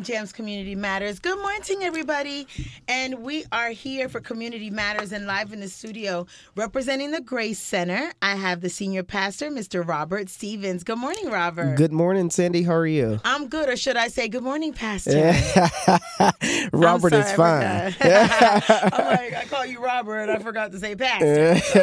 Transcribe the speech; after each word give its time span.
Jams 0.00 0.32
Community 0.32 0.74
Matters. 0.74 1.18
Good 1.18 1.38
morning, 1.38 1.82
everybody. 1.82 2.46
And 2.88 3.22
we 3.22 3.44
are 3.52 3.70
here 3.70 4.08
for 4.08 4.20
Community 4.20 4.70
Matters 4.70 5.12
and 5.12 5.26
live 5.26 5.52
in 5.52 5.60
the 5.60 5.68
studio 5.68 6.26
representing 6.56 7.10
the 7.10 7.20
Grace 7.20 7.58
Center. 7.58 8.12
I 8.22 8.36
have 8.36 8.60
the 8.60 8.68
senior 8.68 9.02
pastor, 9.02 9.50
Mr. 9.50 9.86
Robert 9.86 10.28
Stephens. 10.28 10.82
Good 10.82 10.98
morning, 10.98 11.30
Robert. 11.30 11.76
Good 11.76 11.92
morning, 11.92 12.30
Sandy. 12.30 12.62
How 12.62 12.74
are 12.74 12.86
you? 12.86 13.20
I'm 13.24 13.48
good, 13.48 13.68
or 13.68 13.76
should 13.76 13.96
I 13.96 14.08
say 14.08 14.28
good 14.28 14.42
morning, 14.42 14.72
Pastor? 14.72 15.10
Robert 16.72 17.12
I'm 17.12 17.20
is 17.20 17.32
fine. 17.32 17.94
I'm 18.00 19.06
like, 19.06 19.34
I 19.34 19.46
call 19.48 19.66
you 19.66 19.84
Robert, 19.84 20.18
and 20.20 20.30
I 20.30 20.38
forgot 20.38 20.72
to 20.72 20.78
say 20.78 20.96
Pastor. 20.96 21.58
So, 21.58 21.82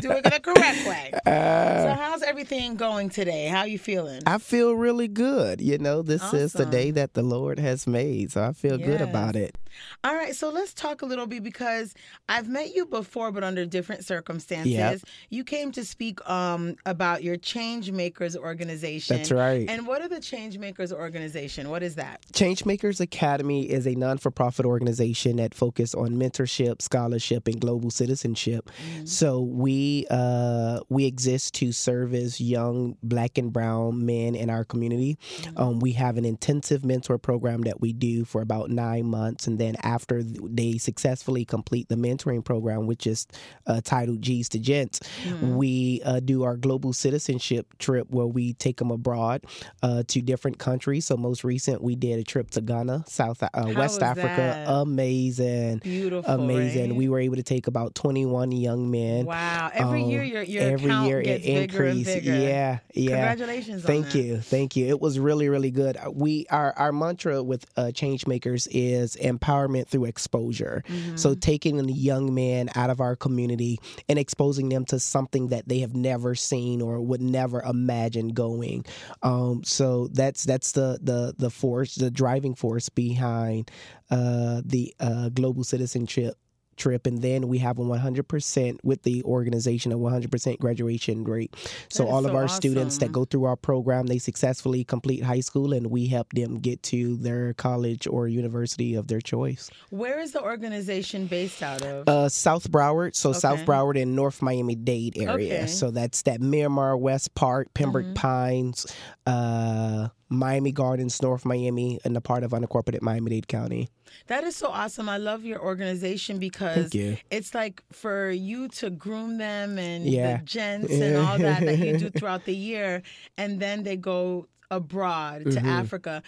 do 0.00 0.10
it 0.12 0.24
the 0.24 0.40
correct 0.42 0.86
way. 0.86 1.12
Uh, 1.26 1.82
so, 1.82 1.94
how's 2.00 2.22
everything 2.22 2.76
going 2.76 3.10
today? 3.10 3.46
How 3.46 3.60
are 3.60 3.68
you 3.68 3.78
feeling? 3.78 4.22
I 4.26 4.38
feel 4.38 4.72
really 4.74 5.08
good. 5.08 5.60
You 5.60 5.78
know, 5.78 6.02
this 6.02 6.32
is 6.32 6.52
the 6.52 6.66
day 6.66 6.90
that 6.90 7.11
the 7.14 7.22
Lord 7.22 7.58
has 7.58 7.86
made, 7.86 8.32
so 8.32 8.42
I 8.42 8.52
feel 8.52 8.78
good 8.78 9.00
about 9.00 9.36
it. 9.36 9.56
All 10.04 10.14
right, 10.14 10.34
so 10.34 10.50
let's 10.50 10.74
talk 10.74 11.02
a 11.02 11.06
little 11.06 11.26
bit 11.26 11.42
because 11.42 11.94
I've 12.28 12.48
met 12.48 12.74
you 12.74 12.86
before, 12.86 13.32
but 13.32 13.42
under 13.42 13.64
different 13.64 14.04
circumstances. 14.04 14.72
Yep. 14.72 15.00
You 15.30 15.44
came 15.44 15.72
to 15.72 15.84
speak 15.84 16.28
um, 16.28 16.76
about 16.84 17.22
your 17.22 17.36
Change 17.36 17.90
Makers 17.90 18.36
organization. 18.36 19.16
That's 19.16 19.32
right. 19.32 19.68
And 19.68 19.86
what 19.86 20.02
are 20.02 20.08
the 20.08 20.20
Change 20.20 20.58
Makers 20.58 20.92
organization? 20.92 21.70
What 21.70 21.82
is 21.82 21.94
that? 21.94 22.22
Changemakers 22.32 23.00
Academy 23.00 23.70
is 23.70 23.86
a 23.86 23.94
non-for-profit 23.94 24.66
organization 24.66 25.36
that 25.36 25.54
focuses 25.54 25.94
on 25.94 26.10
mentorship, 26.10 26.82
scholarship, 26.82 27.46
and 27.48 27.60
global 27.60 27.90
citizenship. 27.90 28.70
So 29.04 29.40
we 29.40 30.06
uh, 30.10 30.80
we 30.88 31.06
exist 31.06 31.54
to 31.54 31.72
serve 31.72 32.14
as 32.14 32.40
young 32.40 32.96
Black 33.02 33.38
and 33.38 33.52
Brown 33.52 34.04
men 34.04 34.34
in 34.34 34.50
our 34.50 34.64
community. 34.64 35.18
Um, 35.56 35.80
we 35.80 35.92
have 35.92 36.16
an 36.16 36.24
intensive 36.24 36.84
mentor 36.92 37.18
program 37.18 37.62
that 37.62 37.80
we 37.80 37.90
do 37.92 38.24
for 38.24 38.40
about 38.42 38.66
nine 38.70 39.06
months, 39.06 39.46
and 39.48 39.58
then 39.58 39.74
after 39.82 40.22
they 40.22 40.78
successfully 40.78 41.44
complete 41.44 41.86
the 41.88 41.96
mentoring 41.96 42.44
program, 42.44 42.86
which 42.86 43.06
is 43.06 43.26
uh, 43.66 43.80
titled 43.82 44.20
G's 44.26 44.48
to 44.50 44.58
Gents, 44.58 45.00
we 45.42 46.02
uh, 46.04 46.20
do 46.20 46.42
our 46.46 46.56
global 46.56 46.92
citizenship 46.92 47.64
trip 47.78 48.06
where 48.10 48.26
we 48.26 48.52
take 48.54 48.76
them 48.76 48.90
abroad 48.90 49.38
uh, 49.82 50.02
to 50.08 50.20
different 50.20 50.58
countries. 50.58 51.06
So 51.06 51.16
most 51.16 51.44
recent, 51.44 51.82
we 51.82 51.94
did 51.96 52.18
a 52.18 52.24
trip 52.24 52.50
to 52.50 52.60
Ghana, 52.60 53.04
South 53.08 53.42
uh, 53.42 53.48
West 53.76 54.02
Africa. 54.02 54.36
that? 54.36 54.68
Amazing, 54.68 55.78
Beautiful. 55.78 56.30
amazing. 56.32 56.90
right? 56.90 56.96
We 56.96 57.08
were 57.08 57.20
able 57.20 57.36
to 57.36 57.42
take 57.42 57.66
about 57.66 57.94
twenty 57.94 58.26
one 58.26 58.52
young 58.52 58.90
men. 58.90 59.24
Wow. 59.26 59.70
Every 59.72 60.02
Um, 60.02 60.10
year 60.10 60.22
your, 60.22 60.42
your 60.42 60.62
every 60.62 60.86
account 60.90 61.08
year 61.08 61.22
gets 61.22 61.44
it 61.46 61.70
bigger 61.70 61.84
and 61.84 62.04
bigger. 62.04 62.34
Yeah, 62.36 62.78
yeah. 62.94 63.08
Congratulations 63.34 63.82
on 63.84 63.86
Thank 63.86 64.06
that. 64.10 64.18
you, 64.18 64.38
thank 64.40 64.76
you. 64.76 64.86
It 64.86 65.00
was 65.00 65.18
really, 65.18 65.48
really 65.48 65.70
good. 65.70 65.96
Uh, 65.96 66.10
We 66.10 66.46
our 66.50 66.72
our 66.82 66.90
mantra 66.90 67.44
with 67.44 67.64
uh, 67.76 67.92
change 67.92 68.26
makers 68.26 68.66
is 68.72 69.14
empowerment 69.16 69.86
through 69.86 70.06
exposure. 70.06 70.82
Mm-hmm. 70.88 71.16
So 71.16 71.34
taking 71.34 71.76
the 71.76 71.92
young 71.92 72.34
men 72.34 72.70
out 72.74 72.90
of 72.90 73.00
our 73.00 73.14
community 73.14 73.78
and 74.08 74.18
exposing 74.18 74.68
them 74.68 74.84
to 74.86 74.98
something 74.98 75.48
that 75.48 75.68
they 75.68 75.78
have 75.78 75.94
never 75.94 76.34
seen 76.34 76.82
or 76.82 77.00
would 77.00 77.22
never 77.22 77.62
imagine 77.62 78.30
going. 78.30 78.84
Um, 79.22 79.62
so 79.62 80.08
that's 80.08 80.42
that's 80.42 80.72
the 80.72 80.98
the 81.00 81.34
the 81.38 81.50
force, 81.50 81.94
the 81.94 82.10
driving 82.10 82.56
force 82.56 82.88
behind 82.88 83.70
uh, 84.10 84.62
the 84.64 84.92
uh, 84.98 85.28
global 85.28 85.62
citizenship 85.62 86.34
trip 86.82 87.06
and 87.06 87.22
then 87.22 87.40
we 87.52 87.58
have 87.66 87.78
a 87.78 87.82
100% 87.82 88.78
with 88.82 89.00
the 89.02 89.22
organization 89.24 89.92
a 89.92 89.96
100% 89.96 90.58
graduation 90.58 91.22
rate 91.24 91.50
so 91.88 92.06
all 92.08 92.24
of 92.26 92.32
so 92.32 92.36
our 92.40 92.48
students 92.48 92.98
that 92.98 93.10
go 93.12 93.24
through 93.24 93.44
our 93.44 93.56
program 93.56 94.06
they 94.06 94.18
successfully 94.18 94.82
complete 94.84 95.22
high 95.22 95.40
school 95.48 95.72
and 95.72 95.86
we 95.96 96.06
help 96.16 96.28
them 96.32 96.58
get 96.58 96.82
to 96.82 97.16
their 97.26 97.54
college 97.54 98.06
or 98.06 98.26
university 98.28 98.94
of 99.00 99.04
their 99.06 99.20
choice 99.20 99.70
Where 99.90 100.18
is 100.24 100.32
the 100.32 100.42
organization 100.42 101.26
based 101.26 101.62
out 101.62 101.82
of? 101.82 102.08
uh, 102.08 102.28
South 102.28 102.70
Broward, 102.70 103.14
so 103.14 103.32
South 103.32 103.60
Broward 103.68 104.00
and 104.00 104.16
North 104.16 104.42
Miami 104.42 104.74
Dade 104.74 105.16
area. 105.18 105.62
Okay. 105.62 105.66
So 105.66 105.90
that's 105.90 106.22
that 106.22 106.40
Miramar, 106.40 106.96
West 106.96 107.34
Park, 107.34 107.68
Pembroke 107.74 108.06
Mhm. 108.06 108.14
Pines, 108.14 108.86
uh, 109.26 110.08
Miami 110.32 110.72
Gardens, 110.72 111.20
North 111.22 111.44
Miami, 111.44 112.00
and 112.04 112.16
the 112.16 112.20
part 112.20 112.42
of 112.42 112.52
unincorporated 112.52 113.02
Miami 113.02 113.30
Dade 113.30 113.48
County. 113.48 113.88
That 114.26 114.44
is 114.44 114.56
so 114.56 114.68
awesome. 114.68 115.08
I 115.08 115.16
love 115.18 115.44
your 115.44 115.60
organization 115.60 116.38
because 116.38 116.94
you. 116.94 117.16
it's 117.30 117.54
like 117.54 117.82
for 117.92 118.30
you 118.30 118.68
to 118.68 118.90
groom 118.90 119.38
them 119.38 119.78
and 119.78 120.04
Yeah. 120.06 120.38
the 120.38 120.42
gents 120.44 120.92
and 120.92 121.16
all 121.16 121.38
that 121.38 121.60
that 121.64 121.78
you 121.78 121.98
do 121.98 122.10
throughout 122.16 122.44
the 122.44 122.54
year, 122.56 123.02
and 123.38 123.60
then 123.60 123.82
they 123.84 123.96
go 123.96 124.46
abroad 124.70 125.44
to 125.44 125.50
Mhm. 125.60 125.64
Africa. 125.66 126.22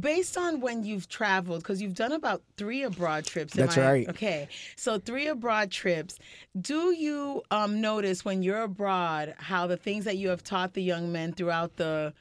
Based 0.00 0.38
on 0.38 0.60
when 0.60 0.84
you've 0.84 1.08
traveled, 1.08 1.62
because 1.64 1.82
you've 1.82 1.94
done 1.96 2.12
about 2.12 2.42
three 2.56 2.84
abroad 2.84 3.24
trips. 3.24 3.54
That's 3.54 3.76
I- 3.76 3.90
right. 3.90 4.08
Okay, 4.08 4.48
so 4.76 4.98
three 4.98 5.26
abroad 5.26 5.72
trips. 5.72 6.16
Do 6.60 6.92
you 6.94 7.42
um, 7.50 7.80
notice 7.80 8.24
when 8.24 8.44
you're 8.44 8.62
abroad 8.62 9.34
how 9.38 9.66
the 9.66 9.76
things 9.76 10.04
that 10.04 10.16
you 10.16 10.28
have 10.28 10.44
taught 10.44 10.74
the 10.74 10.82
young 10.82 11.10
men 11.10 11.32
throughout 11.32 11.74
the 11.76 12.14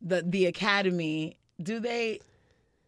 the 0.00 0.22
the 0.26 0.46
academy 0.46 1.36
do 1.62 1.80
they? 1.80 2.20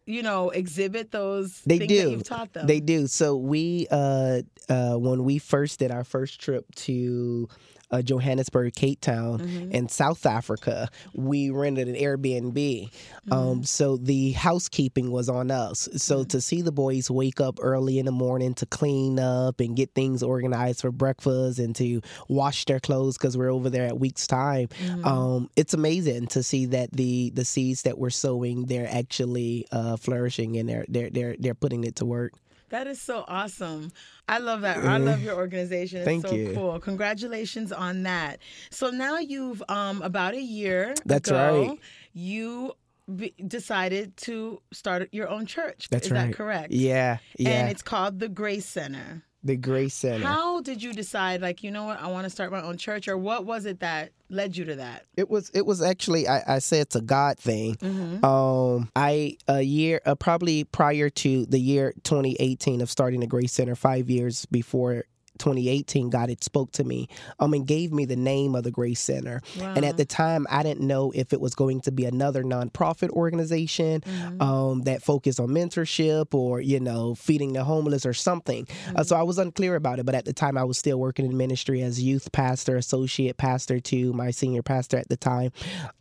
You 0.07 0.23
know, 0.23 0.49
exhibit 0.49 1.11
those 1.11 1.61
They 1.61 1.77
things 1.77 1.89
do. 1.89 2.03
that 2.03 2.11
you've 2.11 2.23
taught 2.23 2.53
them. 2.53 2.65
They 2.67 2.79
do. 2.79 3.05
So 3.05 3.35
we, 3.37 3.87
uh, 3.91 4.41
uh, 4.67 4.95
when 4.95 5.23
we 5.23 5.37
first 5.37 5.77
did 5.79 5.91
our 5.91 6.03
first 6.03 6.41
trip 6.41 6.65
to 6.77 7.47
uh, 7.91 8.01
Johannesburg, 8.01 8.73
Cape 8.75 9.01
Town, 9.01 9.39
Mhm. 9.39 9.71
in 9.71 9.89
South 9.89 10.25
Africa, 10.25 10.89
we 11.13 11.49
rented 11.49 11.87
an 11.87 11.95
Airbnb. 11.95 12.53
Mm-hmm. 12.53 13.33
Um, 13.33 13.63
so 13.63 13.97
the 13.97 14.31
housekeeping 14.31 15.11
was 15.11 15.29
on 15.29 15.51
us. 15.51 15.89
So 15.97 16.23
to 16.25 16.41
see 16.41 16.61
the 16.61 16.71
boys 16.71 17.09
wake 17.11 17.41
up 17.41 17.59
early 17.61 17.99
in 17.99 18.05
the 18.05 18.11
morning 18.11 18.53
to 18.55 18.65
clean 18.65 19.19
up 19.19 19.59
and 19.59 19.75
get 19.75 19.93
things 19.93 20.23
organized 20.23 20.81
for 20.81 20.91
breakfast 20.91 21.59
and 21.59 21.75
to 21.75 22.01
wash 22.29 22.65
their 22.65 22.79
clothes 22.79 23.17
because 23.17 23.37
we're 23.37 23.51
over 23.51 23.69
there 23.69 23.87
at 23.87 23.99
week's 23.99 24.27
time, 24.27 24.67
Mhm. 24.85 25.05
um, 25.05 25.49
it's 25.55 25.73
amazing 25.73 26.27
to 26.27 26.43
see 26.43 26.65
that 26.67 26.91
the 26.93 27.31
the 27.31 27.45
seeds 27.45 27.81
that 27.83 27.97
we're 27.97 28.09
sowing 28.09 28.65
they're 28.65 28.89
actually 28.91 29.65
uh, 29.71 29.95
flourishing 29.97 30.57
and 30.57 30.67
they're 30.69 30.85
they're 30.87 31.09
they're 31.09 31.35
they're 31.39 31.53
putting 31.55 31.83
it 31.83 31.95
to 31.97 32.05
work. 32.05 32.33
That 32.71 32.87
is 32.87 33.01
so 33.01 33.23
awesome. 33.27 33.91
I 34.27 34.39
love 34.39 34.61
that. 34.61 34.77
I 34.77 34.97
love 34.97 35.21
your 35.21 35.35
organization. 35.45 35.99
It's 35.99 36.05
Thank 36.05 36.25
so 36.27 36.33
you. 36.33 36.53
cool. 36.53 36.79
Congratulations 36.79 37.71
on 37.71 38.03
that. 38.03 38.39
So 38.71 38.89
now 38.89 39.19
you've 39.19 39.61
um 39.69 40.01
about 40.01 40.33
a 40.33 40.41
year 40.41 40.95
That's 41.05 41.29
ago, 41.29 41.67
right. 41.69 41.79
You 42.13 42.73
be, 43.13 43.33
decided 43.45 44.15
to 44.17 44.61
start 44.71 45.09
your 45.11 45.27
own 45.29 45.45
church. 45.45 45.89
That's 45.89 46.07
is 46.07 46.11
right. 46.11 46.27
that 46.27 46.35
correct? 46.35 46.71
Yeah, 46.71 47.17
yeah. 47.37 47.49
And 47.49 47.69
it's 47.69 47.81
called 47.81 48.19
the 48.19 48.29
Grace 48.29 48.65
Center. 48.65 49.23
The 49.43 49.57
Grace 49.57 49.93
Center. 49.93 50.25
How 50.25 50.61
did 50.61 50.83
you 50.83 50.93
decide 50.93 51.41
like, 51.41 51.63
you 51.63 51.71
know 51.71 51.85
what, 51.85 52.01
I 52.01 52.07
want 52.07 52.25
to 52.25 52.29
start 52.29 52.51
my 52.51 52.61
own 52.61 52.77
church 52.77 53.07
or 53.07 53.17
what 53.17 53.45
was 53.45 53.65
it 53.65 53.79
that 53.79 54.11
led 54.29 54.55
you 54.55 54.65
to 54.65 54.75
that? 54.75 55.05
It 55.17 55.29
was 55.29 55.49
it 55.53 55.65
was 55.65 55.81
actually 55.81 56.27
I, 56.27 56.55
I 56.55 56.59
say 56.59 56.79
it's 56.79 56.95
a 56.95 57.01
God 57.01 57.37
thing. 57.39 57.75
Mhm. 57.75 58.23
Um, 58.23 58.89
I 58.95 59.37
a 59.47 59.61
year 59.61 60.01
uh, 60.05 60.15
probably 60.15 60.63
prior 60.63 61.09
to 61.09 61.45
the 61.47 61.59
year 61.59 61.93
2018 62.03 62.81
of 62.81 62.89
starting 62.89 63.19
the 63.19 63.27
Grace 63.27 63.53
Center, 63.53 63.75
five 63.75 64.09
years 64.09 64.45
before 64.47 65.05
2018, 65.39 66.09
God 66.09 66.29
had 66.29 66.43
spoke 66.43 66.71
to 66.73 66.83
me 66.83 67.07
um 67.39 67.53
and 67.53 67.65
gave 67.67 67.91
me 67.91 68.05
the 68.05 68.15
name 68.15 68.55
of 68.55 68.63
the 68.63 68.71
Grace 68.71 68.99
Center. 68.99 69.41
And 69.59 69.83
at 69.85 69.97
the 69.97 70.05
time, 70.05 70.45
I 70.49 70.63
didn't 70.63 70.85
know 70.85 71.11
if 71.15 71.33
it 71.33 71.41
was 71.41 71.55
going 71.55 71.81
to 71.81 71.91
be 71.91 72.05
another 72.05 72.43
nonprofit 72.43 73.09
organization 73.09 74.01
Mhm. 74.01 74.41
um, 74.41 74.81
that 74.83 75.01
focused 75.01 75.39
on 75.39 75.49
mentorship 75.49 76.33
or 76.33 76.61
you 76.61 76.79
know 76.79 77.15
feeding 77.15 77.53
the 77.53 77.63
homeless 77.63 78.05
or 78.05 78.13
something. 78.13 78.67
Uh, 78.95 79.03
so 79.03 79.15
I 79.15 79.23
was 79.23 79.37
unclear 79.37 79.75
about 79.75 79.99
it. 79.99 80.05
But 80.05 80.15
at 80.15 80.25
the 80.25 80.33
time, 80.33 80.57
I 80.57 80.63
was 80.63 80.77
still 80.77 80.99
working 80.99 81.25
in 81.25 81.35
ministry 81.37 81.81
as 81.81 82.01
youth 82.01 82.31
pastor, 82.31 82.75
associate 82.77 83.37
pastor 83.37 83.79
to 83.79 84.13
my 84.13 84.31
senior 84.31 84.61
pastor 84.61 84.97
at 84.97 85.09
the 85.09 85.17
time. 85.17 85.51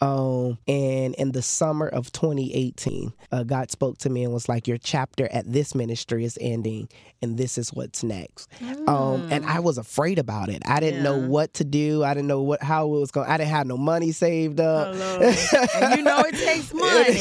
Um, 0.00 0.58
and 0.68 1.14
in 1.16 1.32
the 1.32 1.42
summer 1.42 1.88
of 1.88 2.12
2018, 2.12 3.12
uh, 3.32 3.42
God 3.44 3.70
spoke 3.70 3.98
to 3.98 4.10
me 4.10 4.24
and 4.24 4.32
was 4.32 4.48
like, 4.48 4.66
"Your 4.68 4.78
chapter 4.78 5.28
at 5.32 5.50
this 5.52 5.74
ministry 5.74 6.24
is 6.24 6.38
ending, 6.40 6.88
and 7.22 7.36
this 7.38 7.58
is 7.58 7.72
what's 7.72 8.02
next." 8.02 8.48
Um, 8.86 9.26
and 9.30 9.46
I 9.46 9.60
was 9.60 9.78
afraid 9.78 10.18
about 10.18 10.48
it. 10.48 10.62
I 10.66 10.80
didn't 10.80 11.02
know 11.02 11.18
Mm. 11.20 11.28
What 11.28 11.54
to 11.54 11.64
do. 11.64 12.02
I 12.04 12.14
didn't 12.14 12.28
know 12.28 12.42
what 12.42 12.62
how 12.62 12.86
it 12.86 12.98
was 13.00 13.10
going. 13.10 13.28
I 13.28 13.36
didn't 13.36 13.50
have 13.50 13.66
no 13.66 13.76
money 13.76 14.12
saved 14.12 14.58
up. 14.60 14.94
Hello. 14.94 15.20
and 15.74 15.96
you 15.98 16.02
know 16.02 16.20
it 16.20 16.34
takes 16.34 16.72
money. 16.74 17.20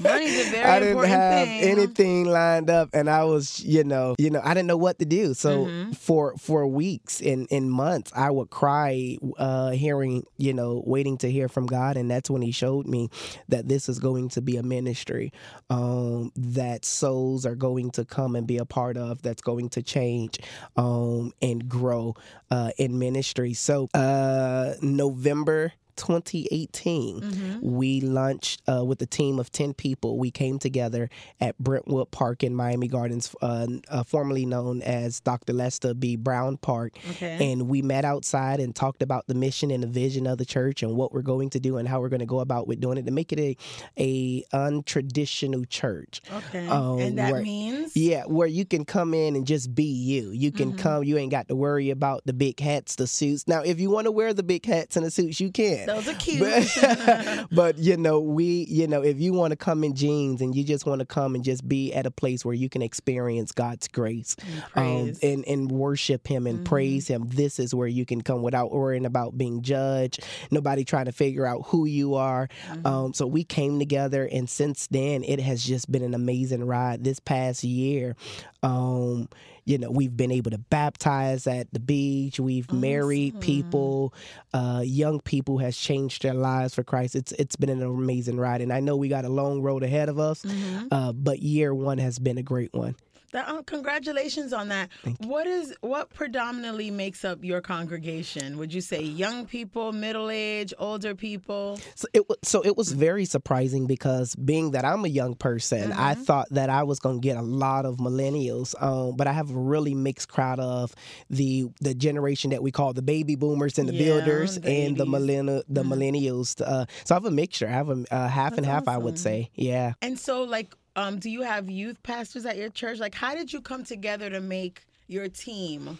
Money's 0.00 0.46
a 0.46 0.50
very 0.50 0.64
I 0.64 0.80
didn't 0.80 1.04
have 1.04 1.48
thing. 1.48 1.62
anything 1.62 2.24
lined 2.26 2.68
up, 2.70 2.90
and 2.92 3.08
I 3.08 3.24
was, 3.24 3.60
you 3.64 3.84
know, 3.84 4.14
you 4.18 4.30
know, 4.30 4.40
I 4.44 4.54
didn't 4.54 4.66
know 4.68 4.76
what 4.76 4.98
to 4.98 5.04
do. 5.04 5.34
So 5.34 5.66
Mhm. 5.66 5.96
for 5.96 6.36
for 6.38 6.66
weeks 6.66 7.20
and, 7.20 7.46
and 7.50 7.70
months, 7.70 8.10
I 8.14 8.30
would 8.30 8.50
cry, 8.50 9.16
uh, 9.38 9.70
hearing, 9.70 10.24
you 10.36 10.52
know, 10.54 10.82
waiting 10.86 11.16
to 11.18 11.30
hear 11.30 11.48
from 11.48 11.66
God, 11.66 11.96
and 11.96 12.10
that's 12.10 12.28
when 12.30 12.42
He 12.42 12.50
showed 12.52 12.86
me 12.86 13.08
that 13.48 13.68
this 13.68 13.88
is 13.88 13.98
going 13.98 14.28
to 14.30 14.40
be 14.42 14.56
a 14.56 14.62
ministry 14.62 15.32
um, 15.70 16.32
that 16.36 16.84
souls 16.84 17.44
are 17.46 17.54
going 17.56 17.90
to 17.92 18.04
come 18.04 18.34
and 18.36 18.46
be 18.46 18.58
a 18.58 18.64
part 18.64 18.96
of. 18.96 19.22
That's 19.22 19.42
going 19.42 19.68
to 19.70 19.82
change 19.82 20.38
um, 20.76 21.27
and 21.40 21.68
grow 21.68 22.14
uh, 22.50 22.70
in 22.76 22.98
ministry. 22.98 23.54
So 23.54 23.88
uh, 23.94 24.74
November 24.82 25.72
2018, 25.98 27.20
mm-hmm. 27.20 27.58
we 27.60 28.00
launched 28.00 28.62
uh, 28.66 28.84
with 28.84 29.02
a 29.02 29.06
team 29.06 29.38
of 29.38 29.52
10 29.52 29.74
people. 29.74 30.16
We 30.16 30.30
came 30.30 30.58
together 30.58 31.10
at 31.40 31.58
Brentwood 31.58 32.10
Park 32.10 32.42
in 32.42 32.54
Miami 32.54 32.88
Gardens, 32.88 33.34
uh, 33.42 33.66
uh, 33.88 34.04
formerly 34.04 34.46
known 34.46 34.80
as 34.80 35.20
Dr. 35.20 35.52
Lester 35.52 35.92
B. 35.92 36.16
Brown 36.16 36.56
Park. 36.56 36.96
Okay. 37.10 37.52
And 37.52 37.68
we 37.68 37.82
met 37.82 38.04
outside 38.04 38.60
and 38.60 38.74
talked 38.74 39.02
about 39.02 39.26
the 39.26 39.34
mission 39.34 39.70
and 39.70 39.82
the 39.82 39.88
vision 39.88 40.26
of 40.26 40.38
the 40.38 40.46
church 40.46 40.82
and 40.82 40.94
what 40.94 41.12
we're 41.12 41.22
going 41.22 41.50
to 41.50 41.60
do 41.60 41.76
and 41.76 41.88
how 41.88 42.00
we're 42.00 42.08
going 42.08 42.20
to 42.20 42.26
go 42.26 42.40
about 42.40 42.66
with 42.66 42.80
doing 42.80 42.96
it 42.96 43.06
to 43.06 43.12
make 43.12 43.32
it 43.32 43.40
a, 43.40 43.56
a 43.98 44.44
untraditional 44.54 45.68
church. 45.68 46.20
Okay. 46.32 46.66
Um, 46.68 47.00
and 47.00 47.18
that 47.18 47.32
where, 47.32 47.42
means? 47.42 47.96
Yeah, 47.96 48.24
where 48.24 48.46
you 48.46 48.64
can 48.64 48.84
come 48.84 49.12
in 49.12 49.34
and 49.34 49.46
just 49.46 49.74
be 49.74 49.84
you. 49.84 50.30
You 50.30 50.52
can 50.52 50.70
mm-hmm. 50.70 50.78
come, 50.78 51.04
you 51.04 51.18
ain't 51.18 51.32
got 51.32 51.48
to 51.48 51.56
worry 51.56 51.90
about 51.90 52.22
the 52.24 52.32
big 52.32 52.60
hats, 52.60 52.94
the 52.94 53.06
suits. 53.06 53.48
Now, 53.48 53.62
if 53.62 53.80
you 53.80 53.90
want 53.90 54.06
to 54.06 54.12
wear 54.12 54.32
the 54.32 54.42
big 54.42 54.64
hats 54.64 54.96
and 54.96 55.04
the 55.04 55.10
suits, 55.10 55.40
you 55.40 55.50
can. 55.50 55.87
Those 55.88 56.06
are 56.06 56.14
cute. 56.14 56.40
But, 56.40 57.46
but 57.50 57.78
you 57.78 57.96
know, 57.96 58.20
we, 58.20 58.66
you 58.68 58.86
know, 58.86 59.02
if 59.02 59.18
you 59.18 59.32
want 59.32 59.52
to 59.52 59.56
come 59.56 59.82
in 59.82 59.94
jeans 59.94 60.42
and 60.42 60.54
you 60.54 60.62
just 60.62 60.84
want 60.84 60.98
to 60.98 61.06
come 61.06 61.34
and 61.34 61.42
just 61.42 61.66
be 61.66 61.94
at 61.94 62.04
a 62.04 62.10
place 62.10 62.44
where 62.44 62.54
you 62.54 62.68
can 62.68 62.82
experience 62.82 63.52
God's 63.52 63.88
grace 63.88 64.36
and, 64.74 65.12
um, 65.12 65.16
and, 65.22 65.44
and, 65.46 65.72
worship 65.72 66.26
Him 66.26 66.46
and 66.46 66.58
mm-hmm. 66.58 66.64
praise 66.64 67.08
Him, 67.08 67.26
this 67.28 67.58
is 67.58 67.74
where 67.74 67.88
you 67.88 68.04
can 68.04 68.20
come 68.20 68.42
without 68.42 68.70
worrying 68.70 69.06
about 69.06 69.38
being 69.38 69.62
judged, 69.62 70.22
nobody 70.50 70.84
trying 70.84 71.06
to 71.06 71.12
figure 71.12 71.46
out 71.46 71.62
who 71.68 71.86
you 71.86 72.16
are. 72.16 72.48
Mm-hmm. 72.68 72.86
Um, 72.86 73.14
so 73.14 73.26
we 73.26 73.42
came 73.42 73.78
together, 73.78 74.28
and 74.30 74.48
since 74.48 74.88
then, 74.88 75.24
it 75.24 75.40
has 75.40 75.64
just 75.64 75.90
been 75.90 76.02
an 76.02 76.12
amazing 76.12 76.66
ride. 76.66 77.02
This 77.02 77.18
past 77.18 77.64
year, 77.64 78.14
um, 78.62 79.30
you 79.68 79.76
know, 79.76 79.90
we've 79.90 80.16
been 80.16 80.32
able 80.32 80.50
to 80.50 80.58
baptize 80.58 81.46
at 81.46 81.70
the 81.74 81.78
beach. 81.78 82.40
We've 82.40 82.66
awesome. 82.70 82.80
married 82.80 83.38
people, 83.40 84.14
uh, 84.54 84.82
young 84.82 85.20
people 85.20 85.58
has 85.58 85.76
changed 85.76 86.22
their 86.22 86.32
lives 86.32 86.74
for 86.74 86.82
Christ. 86.82 87.14
It's 87.14 87.32
it's 87.32 87.54
been 87.54 87.68
an 87.68 87.82
amazing 87.82 88.38
ride, 88.38 88.62
and 88.62 88.72
I 88.72 88.80
know 88.80 88.96
we 88.96 89.08
got 89.08 89.26
a 89.26 89.28
long 89.28 89.60
road 89.60 89.82
ahead 89.82 90.08
of 90.08 90.18
us, 90.18 90.42
mm-hmm. 90.42 90.86
uh, 90.90 91.12
but 91.12 91.40
year 91.40 91.74
one 91.74 91.98
has 91.98 92.18
been 92.18 92.38
a 92.38 92.42
great 92.42 92.72
one. 92.72 92.96
That, 93.32 93.48
uh, 93.48 93.62
congratulations 93.62 94.52
on 94.54 94.68
that. 94.68 94.88
What 95.18 95.46
is 95.46 95.74
what 95.82 96.08
predominantly 96.10 96.90
makes 96.90 97.24
up 97.24 97.44
your 97.44 97.60
congregation? 97.60 98.56
Would 98.56 98.72
you 98.72 98.80
say 98.80 99.02
young 99.02 99.44
people, 99.44 99.92
middle 99.92 100.30
age, 100.30 100.72
older 100.78 101.14
people? 101.14 101.78
So 101.94 102.08
it 102.14 102.22
so 102.42 102.62
it 102.64 102.76
was 102.76 102.92
very 102.92 103.26
surprising 103.26 103.86
because 103.86 104.34
being 104.34 104.70
that 104.70 104.86
I'm 104.86 105.04
a 105.04 105.08
young 105.08 105.34
person, 105.34 105.90
mm-hmm. 105.90 106.00
I 106.00 106.14
thought 106.14 106.48
that 106.52 106.70
I 106.70 106.84
was 106.84 107.00
going 107.00 107.20
to 107.20 107.20
get 107.20 107.36
a 107.36 107.42
lot 107.42 107.84
of 107.84 107.96
millennials, 107.98 108.74
um, 108.82 109.16
but 109.16 109.26
I 109.26 109.32
have 109.32 109.50
a 109.50 109.58
really 109.58 109.94
mixed 109.94 110.28
crowd 110.28 110.58
of 110.58 110.94
the 111.28 111.66
the 111.80 111.94
generation 111.94 112.50
that 112.50 112.62
we 112.62 112.70
call 112.70 112.94
the 112.94 113.02
baby 113.02 113.36
boomers 113.36 113.78
and 113.78 113.88
the 113.88 113.94
yeah, 113.94 114.04
builders 114.04 114.58
the 114.58 114.68
and 114.68 114.94
80s. 114.94 114.98
the 114.98 115.06
millennial 115.06 115.62
the 115.68 115.82
mm-hmm. 115.82 115.92
millennials. 115.92 116.62
Uh, 116.62 116.86
so 117.04 117.14
I 117.14 117.16
have 117.16 117.26
a 117.26 117.30
mixture. 117.30 117.68
I 117.68 117.72
have 117.72 117.90
a 117.90 118.04
uh, 118.10 118.28
half 118.28 118.52
That's 118.52 118.58
and 118.58 118.66
half. 118.66 118.88
Awesome. 118.88 118.94
I 118.94 118.98
would 118.98 119.18
say, 119.18 119.50
yeah. 119.54 119.92
And 120.00 120.18
so 120.18 120.44
like 120.44 120.74
um, 120.98 121.20
do 121.20 121.30
you 121.30 121.42
have 121.42 121.70
youth 121.70 122.02
pastors 122.02 122.44
at 122.44 122.56
your 122.56 122.70
church? 122.70 122.98
Like, 122.98 123.14
how 123.14 123.32
did 123.32 123.52
you 123.52 123.60
come 123.60 123.84
together 123.84 124.28
to 124.30 124.40
make 124.40 124.82
your 125.06 125.28
team? 125.28 125.96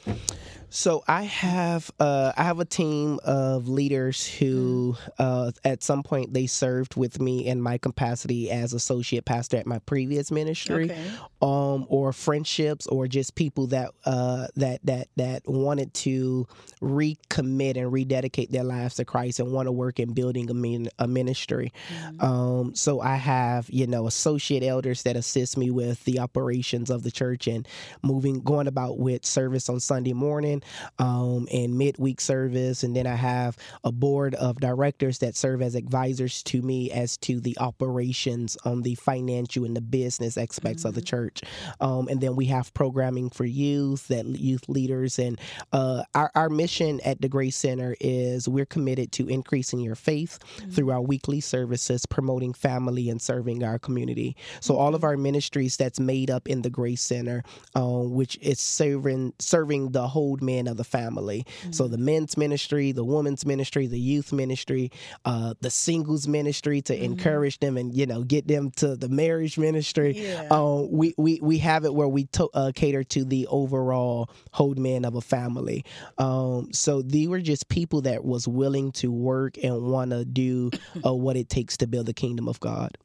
So 0.70 1.02
I 1.08 1.22
have 1.22 1.90
uh, 1.98 2.32
I 2.36 2.44
have 2.44 2.60
a 2.60 2.64
team 2.64 3.18
of 3.24 3.68
leaders 3.68 4.26
who, 4.26 4.96
mm. 4.98 5.10
uh, 5.18 5.52
at 5.64 5.82
some 5.82 6.02
point, 6.02 6.34
they 6.34 6.46
served 6.46 6.94
with 6.94 7.20
me 7.20 7.46
in 7.46 7.62
my 7.62 7.78
capacity 7.78 8.50
as 8.50 8.72
associate 8.74 9.24
pastor 9.24 9.56
at 9.56 9.66
my 9.66 9.78
previous 9.80 10.30
ministry, 10.30 10.90
okay. 10.90 11.10
um, 11.40 11.86
or 11.88 12.12
friendships, 12.12 12.86
or 12.86 13.08
just 13.08 13.34
people 13.34 13.68
that 13.68 13.92
uh, 14.04 14.48
that 14.56 14.80
that 14.84 15.08
that 15.16 15.42
wanted 15.46 15.94
to 15.94 16.46
recommit 16.82 17.76
and 17.76 17.90
rededicate 17.90 18.52
their 18.52 18.64
lives 18.64 18.96
to 18.96 19.04
Christ 19.04 19.40
and 19.40 19.50
want 19.50 19.66
to 19.66 19.72
work 19.72 19.98
in 19.98 20.12
building 20.12 20.50
a, 20.50 20.54
min- 20.54 20.90
a 20.98 21.08
ministry. 21.08 21.72
Mm. 21.92 22.22
Um, 22.22 22.74
so 22.74 23.00
I 23.00 23.16
have 23.16 23.70
you 23.70 23.86
know 23.86 24.06
associate 24.06 24.62
elders 24.62 25.02
that 25.04 25.16
assist 25.16 25.56
me 25.56 25.70
with 25.70 26.04
the 26.04 26.18
operations 26.18 26.90
of 26.90 27.04
the 27.04 27.10
church 27.10 27.46
and 27.46 27.66
moving 28.02 28.40
going 28.42 28.66
about 28.66 28.98
with 28.98 29.24
service 29.24 29.70
on 29.70 29.80
Sunday 29.80 30.12
morning 30.12 30.57
um, 30.98 31.46
and 31.52 31.76
midweek 31.76 32.20
service. 32.20 32.82
And 32.82 32.94
then 32.94 33.06
I 33.06 33.14
have 33.14 33.56
a 33.84 33.92
board 33.92 34.34
of 34.36 34.60
directors 34.60 35.18
that 35.18 35.36
serve 35.36 35.62
as 35.62 35.74
advisors 35.74 36.42
to 36.44 36.62
me 36.62 36.90
as 36.90 37.16
to 37.18 37.40
the 37.40 37.56
operations 37.58 38.56
on 38.64 38.82
the 38.82 38.94
financial 38.96 39.64
and 39.64 39.76
the 39.76 39.80
business 39.80 40.36
aspects 40.36 40.80
mm-hmm. 40.80 40.88
of 40.88 40.94
the 40.94 41.00
mm-hmm. 41.00 41.06
church. 41.06 41.42
Um, 41.80 42.08
and 42.08 42.20
then 42.20 42.36
we 42.36 42.46
have 42.46 42.72
programming 42.74 43.30
for 43.30 43.44
youth, 43.44 44.08
that 44.08 44.26
youth 44.26 44.68
leaders. 44.68 45.18
And 45.18 45.40
uh, 45.72 46.02
our, 46.14 46.30
our 46.34 46.48
mission 46.48 47.00
at 47.04 47.20
the 47.20 47.28
Grace 47.28 47.56
Center 47.56 47.96
is 48.00 48.48
we're 48.48 48.66
committed 48.66 49.12
to 49.12 49.28
increasing 49.28 49.80
your 49.80 49.94
faith 49.94 50.38
mm-hmm. 50.56 50.70
through 50.70 50.90
our 50.90 51.00
weekly 51.00 51.40
services, 51.40 52.06
promoting 52.06 52.52
family 52.52 53.10
and 53.10 53.20
serving 53.20 53.62
our 53.64 53.78
community. 53.78 54.36
So 54.60 54.76
all 54.76 54.94
of 54.94 55.00
mm-hmm. 55.00 55.10
our 55.10 55.16
ministries 55.16 55.76
that's 55.76 56.00
made 56.00 56.30
up 56.30 56.48
in 56.48 56.62
the 56.62 56.70
Grace 56.70 57.02
Center, 57.02 57.42
um, 57.74 58.12
which 58.12 58.38
is 58.40 58.60
serving 58.60 59.32
serving 59.38 59.90
the 59.92 60.06
whole 60.08 60.36
men 60.48 60.66
of 60.66 60.76
the 60.76 60.84
family. 60.84 61.44
Mm-hmm. 61.60 61.72
So 61.72 61.88
the 61.88 61.98
men's 61.98 62.36
ministry, 62.36 62.92
the 62.92 63.04
women's 63.04 63.44
ministry, 63.44 63.86
the 63.86 64.00
youth 64.00 64.32
ministry, 64.32 64.90
uh, 65.24 65.54
the 65.60 65.70
singles 65.70 66.26
ministry 66.26 66.80
to 66.82 66.94
mm-hmm. 66.94 67.04
encourage 67.04 67.58
them 67.60 67.76
and 67.76 67.94
you 67.94 68.06
know 68.06 68.22
get 68.22 68.48
them 68.48 68.70
to 68.82 68.96
the 68.96 69.08
marriage 69.08 69.58
ministry. 69.58 70.12
Yeah. 70.16 70.48
Um, 70.50 70.90
we, 70.90 71.14
we 71.16 71.38
we 71.42 71.58
have 71.58 71.84
it 71.84 71.94
where 71.94 72.08
we 72.08 72.24
to, 72.36 72.48
uh, 72.54 72.72
cater 72.74 73.04
to 73.04 73.24
the 73.24 73.46
overall 73.48 74.30
hold 74.52 74.78
men 74.78 75.04
of 75.04 75.14
a 75.14 75.20
family. 75.20 75.84
Um, 76.16 76.72
so 76.72 77.02
they 77.02 77.26
were 77.26 77.40
just 77.40 77.68
people 77.68 78.02
that 78.02 78.24
was 78.24 78.48
willing 78.48 78.92
to 78.92 79.10
work 79.10 79.58
and 79.62 79.82
want 79.82 80.10
to 80.10 80.24
do 80.24 80.70
uh, 81.04 81.14
what 81.14 81.36
it 81.36 81.48
takes 81.48 81.76
to 81.78 81.86
build 81.86 82.06
the 82.06 82.14
kingdom 82.14 82.48
of 82.48 82.60
God. 82.60 82.96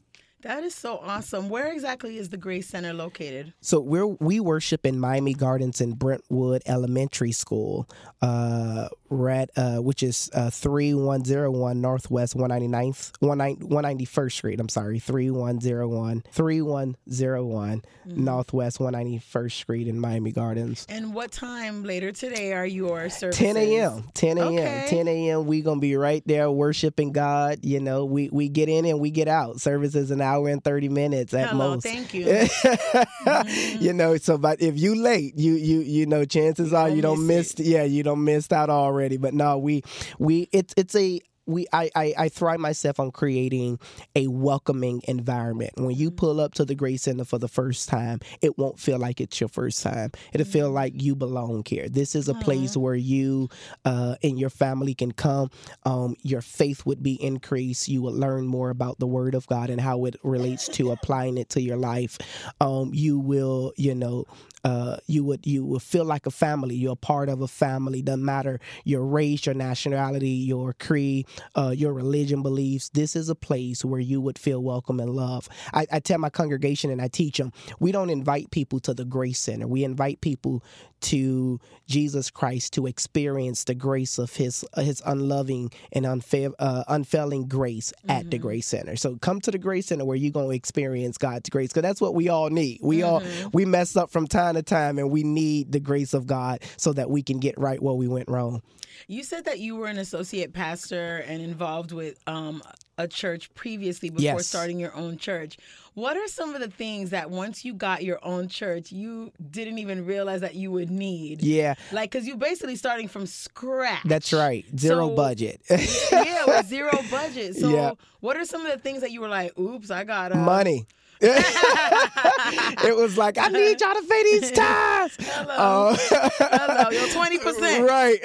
That 0.43 0.63
is 0.63 0.75
so 0.75 0.97
awesome. 0.97 1.47
Where 1.47 1.71
exactly 1.71 2.17
is 2.17 2.29
the 2.29 2.37
Grace 2.37 2.67
Center 2.67 2.93
located? 2.93 3.53
So 3.61 3.79
we're 3.79 4.05
we 4.05 4.41
worship 4.41 4.85
in 4.85 4.99
Miami 4.99 5.33
Gardens 5.33 5.79
in 5.79 5.93
Brentwood 5.93 6.63
Elementary 6.65 7.31
School, 7.31 7.89
uh, 8.21 8.89
at, 9.29 9.49
uh, 9.55 9.77
which 9.77 10.03
is 10.03 10.29
uh, 10.33 10.49
three 10.49 10.93
one 10.93 11.23
zero 11.23 11.49
one 11.49 11.79
Northwest 11.79 12.35
199th 12.35 13.11
191st 13.21 14.31
Street. 14.31 14.59
I'm 14.59 14.69
sorry, 14.69 14.99
3101 14.99 16.23
3101 16.31 17.81
mm-hmm. 18.07 18.23
Northwest 18.23 18.79
191st 18.79 19.51
Street 19.51 19.87
in 19.87 19.99
Miami 19.99 20.31
Gardens. 20.33 20.85
And 20.89 21.13
what 21.13 21.31
time 21.31 21.83
later 21.83 22.11
today 22.11 22.53
are 22.53 22.65
your 22.65 23.09
services? 23.09 23.39
10 23.39 23.55
a.m. 23.57 24.09
10 24.13 24.37
a.m. 24.37 24.53
Okay. 24.53 24.85
10 24.89 25.07
a.m. 25.07 25.45
We 25.45 25.61
gonna 25.61 25.79
be 25.79 25.95
right 25.95 26.23
there 26.25 26.51
worshiping 26.51 27.13
God. 27.13 27.59
You 27.61 27.79
know, 27.79 28.03
we 28.03 28.29
we 28.29 28.49
get 28.49 28.67
in 28.67 28.85
and 28.85 28.99
we 28.99 29.09
get 29.09 29.29
out. 29.29 29.61
Services 29.61 30.11
an 30.11 30.19
hour 30.19 30.32
hour 30.33 30.49
and 30.49 30.63
30 30.63 30.89
minutes 30.89 31.33
at 31.33 31.49
Hello, 31.49 31.71
most. 31.71 31.83
Thank 31.83 32.13
you. 32.13 32.25
mm-hmm. 32.25 33.81
You 33.81 33.93
know, 33.93 34.17
so 34.17 34.37
but 34.37 34.61
if 34.61 34.79
you 34.79 34.95
late, 34.95 35.37
you 35.37 35.53
you 35.53 35.79
you 35.81 36.05
know, 36.05 36.25
chances 36.25 36.71
you 36.71 36.77
are 36.77 36.89
you 36.89 37.01
don't 37.01 37.25
miss 37.25 37.55
yeah, 37.57 37.83
you 37.83 38.03
don't 38.03 38.23
missed 38.23 38.53
out 38.53 38.69
already. 38.69 39.17
But 39.17 39.33
no, 39.33 39.57
we 39.57 39.83
we 40.19 40.49
it's 40.51 40.73
it's 40.77 40.95
a 40.95 41.21
we 41.45 41.67
I, 41.73 41.89
I, 41.95 42.13
I 42.17 42.29
thrive 42.29 42.59
myself 42.59 42.99
on 42.99 43.11
creating 43.11 43.79
a 44.15 44.27
welcoming 44.27 45.01
environment. 45.07 45.73
When 45.75 45.95
you 45.95 46.11
pull 46.11 46.39
up 46.39 46.53
to 46.55 46.65
the 46.65 46.75
Grace 46.75 47.03
Center 47.03 47.25
for 47.25 47.37
the 47.37 47.47
first 47.47 47.89
time, 47.89 48.19
it 48.41 48.57
won't 48.57 48.79
feel 48.79 48.97
like 48.97 49.19
it's 49.19 49.39
your 49.39 49.49
first 49.49 49.83
time. 49.83 50.11
It'll 50.33 50.45
feel 50.45 50.67
mm-hmm. 50.67 50.75
like 50.75 51.01
you 51.01 51.15
belong 51.15 51.63
here. 51.65 51.89
This 51.89 52.15
is 52.15 52.29
a 52.29 52.33
place 52.33 52.77
where 52.77 52.95
you 52.95 53.49
uh, 53.85 54.15
and 54.23 54.39
your 54.39 54.49
family 54.49 54.93
can 54.93 55.11
come. 55.11 55.49
Um, 55.85 56.15
your 56.21 56.41
faith 56.41 56.85
would 56.85 57.03
be 57.03 57.21
increased. 57.23 57.87
You 57.87 58.01
would 58.03 58.15
learn 58.15 58.47
more 58.47 58.69
about 58.69 58.99
the 58.99 59.07
Word 59.07 59.35
of 59.35 59.47
God 59.47 59.69
and 59.69 59.81
how 59.81 60.05
it 60.05 60.15
relates 60.23 60.67
to 60.69 60.91
applying 60.91 61.37
it 61.37 61.49
to 61.49 61.61
your 61.61 61.77
life. 61.77 62.17
Um, 62.61 62.91
you 62.93 63.19
will, 63.19 63.73
you 63.77 63.95
know, 63.95 64.25
uh, 64.63 64.97
you 65.07 65.23
would 65.23 65.45
you 65.45 65.65
would 65.65 65.81
feel 65.81 66.05
like 66.05 66.25
a 66.25 66.31
family. 66.31 66.75
You're 66.75 66.93
a 66.93 66.95
part 66.95 67.29
of 67.29 67.41
a 67.41 67.47
family. 67.47 68.01
Doesn't 68.01 68.23
matter 68.23 68.59
your 68.83 69.05
race, 69.05 69.45
your 69.45 69.55
nationality, 69.55 70.29
your 70.29 70.73
creed, 70.73 71.27
uh, 71.55 71.73
your 71.75 71.93
religion 71.93 72.41
beliefs. 72.41 72.89
This 72.89 73.15
is 73.15 73.29
a 73.29 73.35
place 73.35 73.83
where 73.83 73.99
you 73.99 74.21
would 74.21 74.39
feel 74.39 74.61
welcome 74.61 74.99
and 74.99 75.09
love. 75.11 75.49
I, 75.73 75.85
I 75.91 75.99
tell 75.99 76.19
my 76.19 76.29
congregation 76.29 76.91
and 76.91 77.01
I 77.01 77.07
teach 77.07 77.37
them 77.37 77.51
we 77.79 77.91
don't 77.91 78.09
invite 78.09 78.51
people 78.51 78.79
to 78.81 78.93
the 78.93 79.05
Grace 79.05 79.39
Center. 79.39 79.67
We 79.67 79.83
invite 79.83 80.21
people 80.21 80.63
to 81.03 81.59
Jesus 81.87 82.29
Christ 82.29 82.73
to 82.73 82.87
experience 82.87 83.63
the 83.65 83.75
grace 83.75 84.17
of 84.17 84.35
His 84.35 84.65
uh, 84.73 84.81
His 84.81 85.01
unloving 85.05 85.71
and 85.91 86.05
unfa- 86.05 86.53
uh, 86.59 86.83
unfailing 86.87 87.47
grace 87.47 87.93
mm-hmm. 87.99 88.11
at 88.11 88.29
the 88.29 88.37
mm-hmm. 88.37 88.47
Grace 88.47 88.67
Center. 88.67 88.95
So 88.95 89.17
come 89.17 89.41
to 89.41 89.51
the 89.51 89.57
Grace 89.57 89.87
Center 89.87 90.05
where 90.05 90.17
you're 90.17 90.31
gonna 90.31 90.49
experience 90.49 91.17
God's 91.17 91.49
grace 91.49 91.69
because 91.69 91.83
that's 91.83 92.01
what 92.01 92.15
we 92.15 92.29
all 92.29 92.49
need. 92.49 92.79
We 92.81 92.99
mm-hmm. 92.99 93.45
all 93.45 93.49
we 93.53 93.65
mess 93.65 93.95
up 93.95 94.09
from 94.11 94.27
time 94.27 94.55
to 94.55 94.63
time, 94.63 94.97
and 94.97 95.11
we 95.11 95.23
need 95.23 95.71
the 95.71 95.79
grace 95.79 96.13
of 96.13 96.27
God 96.27 96.61
so 96.77 96.93
that 96.93 97.09
we 97.09 97.21
can 97.21 97.39
get 97.39 97.57
right 97.57 97.81
where 97.81 97.95
we 97.95 98.07
went 98.07 98.29
wrong. 98.29 98.61
You 99.07 99.23
said 99.23 99.45
that 99.45 99.59
you 99.59 99.75
were 99.75 99.87
an 99.87 99.97
associate 99.97 100.53
pastor 100.53 101.23
and 101.27 101.41
involved 101.41 101.91
with 101.91 102.19
um, 102.27 102.61
a 102.97 103.07
church 103.07 103.53
previously 103.53 104.09
before 104.09 104.23
Yes. 104.23 104.47
starting 104.47 104.79
your 104.79 104.95
own 104.95 105.17
church. 105.17 105.57
What 105.95 106.17
are 106.17 106.27
some 106.27 106.55
of 106.55 106.61
the 106.61 106.69
things 106.69 107.11
that 107.11 107.29
once 107.29 107.63
you 107.63 107.73
got 107.73 108.03
your 108.03 108.19
own 108.25 108.47
church, 108.47 108.91
you 108.91 109.31
didn't 109.51 109.77
even 109.77 110.05
realize 110.05 110.41
that 110.41 110.55
you 110.55 110.71
would 110.71 110.89
need? 110.89 111.43
Yeah, 111.43 111.75
Like, 111.91 112.11
because 112.11 112.27
you're 112.27 112.37
basically 112.37 112.75
starting 112.75 113.07
from 113.07 113.25
scratch. 113.27 114.01
that's 114.05 114.33
right. 114.33 114.65
Zero 114.77 115.09
So- 115.09 115.15
budget. 115.15 115.61
yeah, 115.69 116.45
with 116.47 116.65
zero 116.67 116.91
budget. 117.11 117.55
So, 117.63 117.69
Yeah. 117.69 117.91
what 118.21 118.37
are 118.37 118.45
some 118.45 118.65
of 118.65 118.71
the 118.71 118.79
things 118.79 119.01
that 119.01 119.11
you 119.11 119.21
were 119.21 119.27
like, 119.27 119.57
oops, 119.59 119.91
I 119.91 120.03
got 120.03 120.33
Money. 120.35 120.87
it 122.83 122.95
was 122.95 123.17
like 123.17 123.37
I 123.37 123.47
need 123.47 123.79
y'all 123.79 123.93
to 123.93 124.01
pay 124.09 124.23
these 124.23 124.51
tithes. 124.51 125.17
Hello. 125.19 125.89
Uh, 125.89 125.97
Hello, 125.97 126.89
yo, 126.91 127.07
20%. 127.07 127.87
Right. 127.93 128.19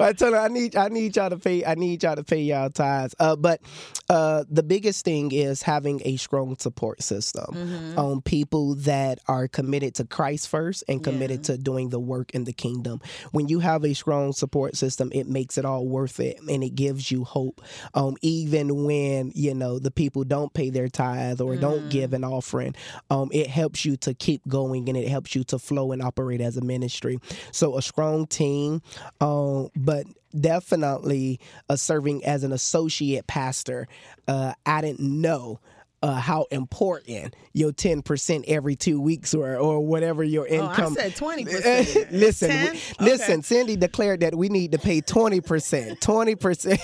I 0.00 0.12
tell 0.16 0.32
her 0.32 0.38
I 0.38 0.48
need 0.48 0.76
I 0.76 0.88
need 0.88 1.16
y'all 1.16 1.30
to 1.30 1.38
pay 1.38 1.64
I 1.64 1.74
need 1.74 2.02
y'all 2.02 2.16
to 2.16 2.24
pay 2.24 2.42
y'all 2.42 2.70
tithes. 2.70 3.14
Uh, 3.18 3.36
but 3.36 3.60
uh, 4.08 4.44
the 4.48 4.62
biggest 4.62 5.04
thing 5.04 5.32
is 5.32 5.62
having 5.62 6.00
a 6.04 6.16
strong 6.16 6.56
support 6.58 7.02
system 7.02 7.44
Mm-hmm. 7.56 7.98
on 7.98 8.20
people 8.22 8.74
that 8.76 9.18
are 9.28 9.48
committed 9.48 9.94
to 9.96 10.04
Christ 10.04 10.48
first 10.48 10.84
and 10.88 11.02
committed 11.02 11.44
to 11.44 11.56
doing 11.58 11.88
the 11.90 11.98
work 11.98 12.34
in 12.34 12.44
the 12.44 12.52
kingdom. 12.52 13.00
When 13.32 13.48
you 13.48 13.60
have 13.60 13.84
a 13.84 13.94
strong 13.94 14.32
support 14.32 14.76
system, 14.76 15.10
it 15.12 15.26
makes 15.28 15.58
it 15.58 15.64
all 15.64 15.86
worth 15.86 16.20
it 16.20 16.38
and 16.48 16.62
it 16.62 16.74
gives 16.74 17.10
you 17.10 17.24
hope. 17.24 17.60
Um, 17.94 18.16
even 18.22 18.84
when 18.84 19.32
you 19.34 19.54
know 19.54 19.78
the 19.78 19.90
people 19.90 20.24
don't 20.24 20.52
pay 20.52 20.70
their 20.70 20.88
tithe 20.88 21.40
or 21.40 21.55
don't 21.56 21.88
give 21.88 22.12
an 22.12 22.24
offering, 22.24 22.74
um, 23.10 23.30
it 23.32 23.48
helps 23.48 23.84
you 23.84 23.96
to 23.98 24.14
keep 24.14 24.46
going 24.48 24.88
and 24.88 24.96
it 24.96 25.08
helps 25.08 25.34
you 25.34 25.44
to 25.44 25.58
flow 25.58 25.92
and 25.92 26.02
operate 26.02 26.40
as 26.40 26.56
a 26.56 26.60
ministry. 26.60 27.18
So 27.52 27.76
a 27.76 27.82
strong 27.82 28.26
team, 28.26 28.82
um, 29.20 29.70
but 29.76 30.06
definitely 30.38 31.40
uh, 31.68 31.76
serving 31.76 32.24
as 32.24 32.44
an 32.44 32.52
associate 32.52 33.26
pastor. 33.26 33.88
Uh, 34.28 34.52
I 34.64 34.80
didn't 34.80 35.00
know. 35.00 35.60
Uh, 36.02 36.14
how 36.20 36.46
important 36.50 37.34
your 37.54 37.72
ten 37.72 38.02
percent 38.02 38.44
every 38.46 38.76
two 38.76 39.00
weeks 39.00 39.34
or 39.34 39.56
or 39.56 39.80
whatever 39.84 40.22
your 40.22 40.46
Oh, 40.50 40.54
I 40.66 40.70
income. 40.70 40.94
said 40.94 41.14
20%. 41.16 42.10
listen, 42.12 42.50
10? 42.50 42.72
we- 42.72 42.80
listen. 43.06 43.32
Okay. 43.32 43.42
Cindy 43.42 43.76
declared 43.76 44.20
that 44.20 44.34
we 44.34 44.48
need 44.48 44.72
to 44.72 44.78
pay 44.78 45.00
twenty 45.00 45.40
percent. 45.40 46.00
Twenty 46.02 46.34
percent. 46.34 46.80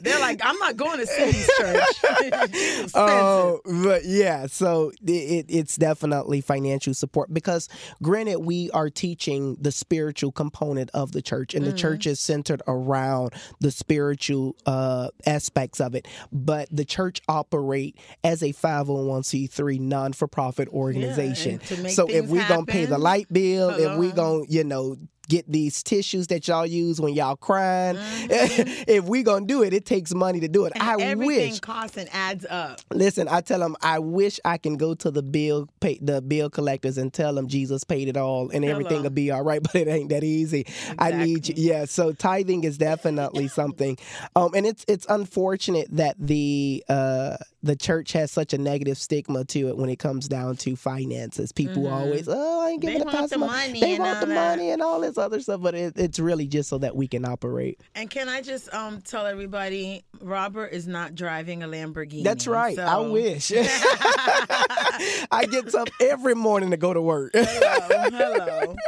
They're 0.00 0.18
like, 0.20 0.40
I'm 0.44 0.58
not 0.58 0.76
going 0.76 0.98
to 0.98 1.06
Cindy's 1.06 1.48
church. 1.58 2.90
Oh, 2.94 3.60
but 3.64 4.04
yeah, 4.04 4.46
so 4.46 4.90
it, 5.04 5.10
it, 5.10 5.46
it's 5.48 5.76
definitely 5.76 6.40
financial 6.40 6.94
support 6.94 7.32
because, 7.32 7.68
granted, 8.02 8.40
we 8.40 8.70
are 8.72 8.90
teaching 8.90 9.56
the 9.60 9.72
spiritual 9.72 10.32
component 10.32 10.90
of 10.94 11.12
the 11.12 11.22
church, 11.22 11.54
and 11.54 11.64
the 11.64 11.72
church 11.72 12.06
is 12.06 12.20
centered 12.20 12.62
around 12.66 13.32
the 13.60 13.70
spiritual 13.70 14.56
uh, 14.66 15.08
aspects 15.26 15.80
of 15.80 15.94
it. 15.94 16.06
But 16.32 16.68
the 16.70 16.84
church 16.84 17.20
operate 17.28 17.96
as 18.24 18.42
a 18.42 18.45
501c3 18.52 19.80
non 19.80 20.12
for 20.12 20.26
profit 20.26 20.68
organization. 20.68 21.58
to 21.60 21.76
make 21.82 21.92
so 21.92 22.06
if 22.06 22.12
things 22.12 22.30
we 22.30 22.38
gonna 22.40 22.66
pay 22.66 22.84
the 22.84 22.98
light 22.98 23.32
bill, 23.32 23.70
if 23.70 23.98
we 23.98 24.08
hello. 24.10 24.40
gonna 24.40 24.44
you 24.48 24.64
know 24.64 24.96
get 25.28 25.50
these 25.50 25.82
tissues 25.82 26.26
that 26.28 26.46
y'all 26.48 26.66
use 26.66 27.00
when 27.00 27.14
y'all 27.14 27.36
crying, 27.36 27.96
Mm-hmm. 27.96 28.84
if 28.88 29.04
we 29.04 29.22
gonna 29.22 29.46
do 29.46 29.62
it, 29.62 29.72
it 29.72 29.84
takes 29.84 30.14
money 30.14 30.40
to 30.40 30.48
do 30.48 30.64
it. 30.64 30.72
And 30.74 30.82
I 30.82 30.96
everything 31.00 31.50
wish. 31.52 31.60
costs 31.60 31.96
and 31.96 32.08
adds 32.12 32.46
up. 32.48 32.80
Listen, 32.92 33.28
I 33.28 33.40
tell 33.40 33.60
them 33.60 33.76
I 33.82 33.98
wish 33.98 34.40
I 34.44 34.58
can 34.58 34.76
go 34.76 34.94
to 34.94 35.10
the 35.10 35.22
bill 35.22 35.68
pay, 35.80 35.98
the 36.00 36.20
bill 36.22 36.50
collectors 36.50 36.98
and 36.98 37.12
tell 37.12 37.34
them 37.34 37.48
Jesus 37.48 37.84
paid 37.84 38.08
it 38.08 38.16
all 38.16 38.50
and 38.50 38.64
everything 38.64 39.02
will 39.02 39.10
be 39.10 39.30
all 39.30 39.42
right, 39.42 39.62
but 39.62 39.74
it 39.74 39.88
ain't 39.88 40.08
that 40.10 40.24
easy. 40.24 40.66
I 40.98 41.12
need 41.12 41.48
you. 41.48 41.54
Yeah, 41.56 41.84
so 41.84 42.12
tithing 42.12 42.64
is 42.64 42.78
definitely 42.78 43.48
something, 43.60 43.96
um, 44.34 44.54
and 44.54 44.66
it's 44.66 44.84
it's 44.88 45.06
unfortunate 45.08 45.88
that 45.92 46.16
the 46.18 46.84
uh, 46.88 47.36
the 47.62 47.76
church 47.76 48.12
has 48.12 48.30
such 48.30 48.52
a 48.52 48.58
negative 48.58 48.96
stigma 48.98 49.44
to 49.46 49.68
it 49.68 49.76
when 49.76 49.90
it 49.90 49.98
comes 49.98 50.28
down 50.28 50.56
to 50.58 50.76
finances. 50.76 51.52
People 51.52 51.88
always, 51.88 52.28
oh, 52.28 52.60
I 52.66 52.70
ain't 52.70 52.82
Mm-hmm. 52.82 52.86
They 52.86 52.92
giving 52.98 53.06
the 53.06 53.12
pastor 53.12 53.38
money 53.38 53.80
They 53.80 53.98
want 53.98 54.20
the 54.20 54.26
money 54.26 54.70
and 54.70 54.82
all 54.82 55.00
this 55.00 55.15
other 55.18 55.40
stuff, 55.40 55.60
but 55.60 55.74
it, 55.74 55.94
it's 55.96 56.18
really 56.18 56.46
just 56.46 56.68
so 56.68 56.78
that 56.78 56.96
we 56.96 57.08
can 57.08 57.24
operate. 57.24 57.80
And 57.94 58.10
can 58.10 58.28
I 58.28 58.42
just 58.42 58.72
um 58.72 59.00
tell 59.02 59.26
everybody, 59.26 60.04
Robert 60.20 60.68
is 60.68 60.86
not 60.86 61.14
driving 61.14 61.62
a 61.62 61.68
Lamborghini. 61.68 62.24
That's 62.24 62.46
right. 62.46 62.76
So... 62.76 62.82
I 62.82 62.98
wish. 62.98 63.52
I 65.30 65.46
get 65.50 65.74
up 65.74 65.88
every 66.00 66.34
morning 66.34 66.70
to 66.70 66.76
go 66.76 66.92
to 66.94 67.00
work. 67.00 67.32
Hello, 67.34 68.10
hello. 68.10 68.76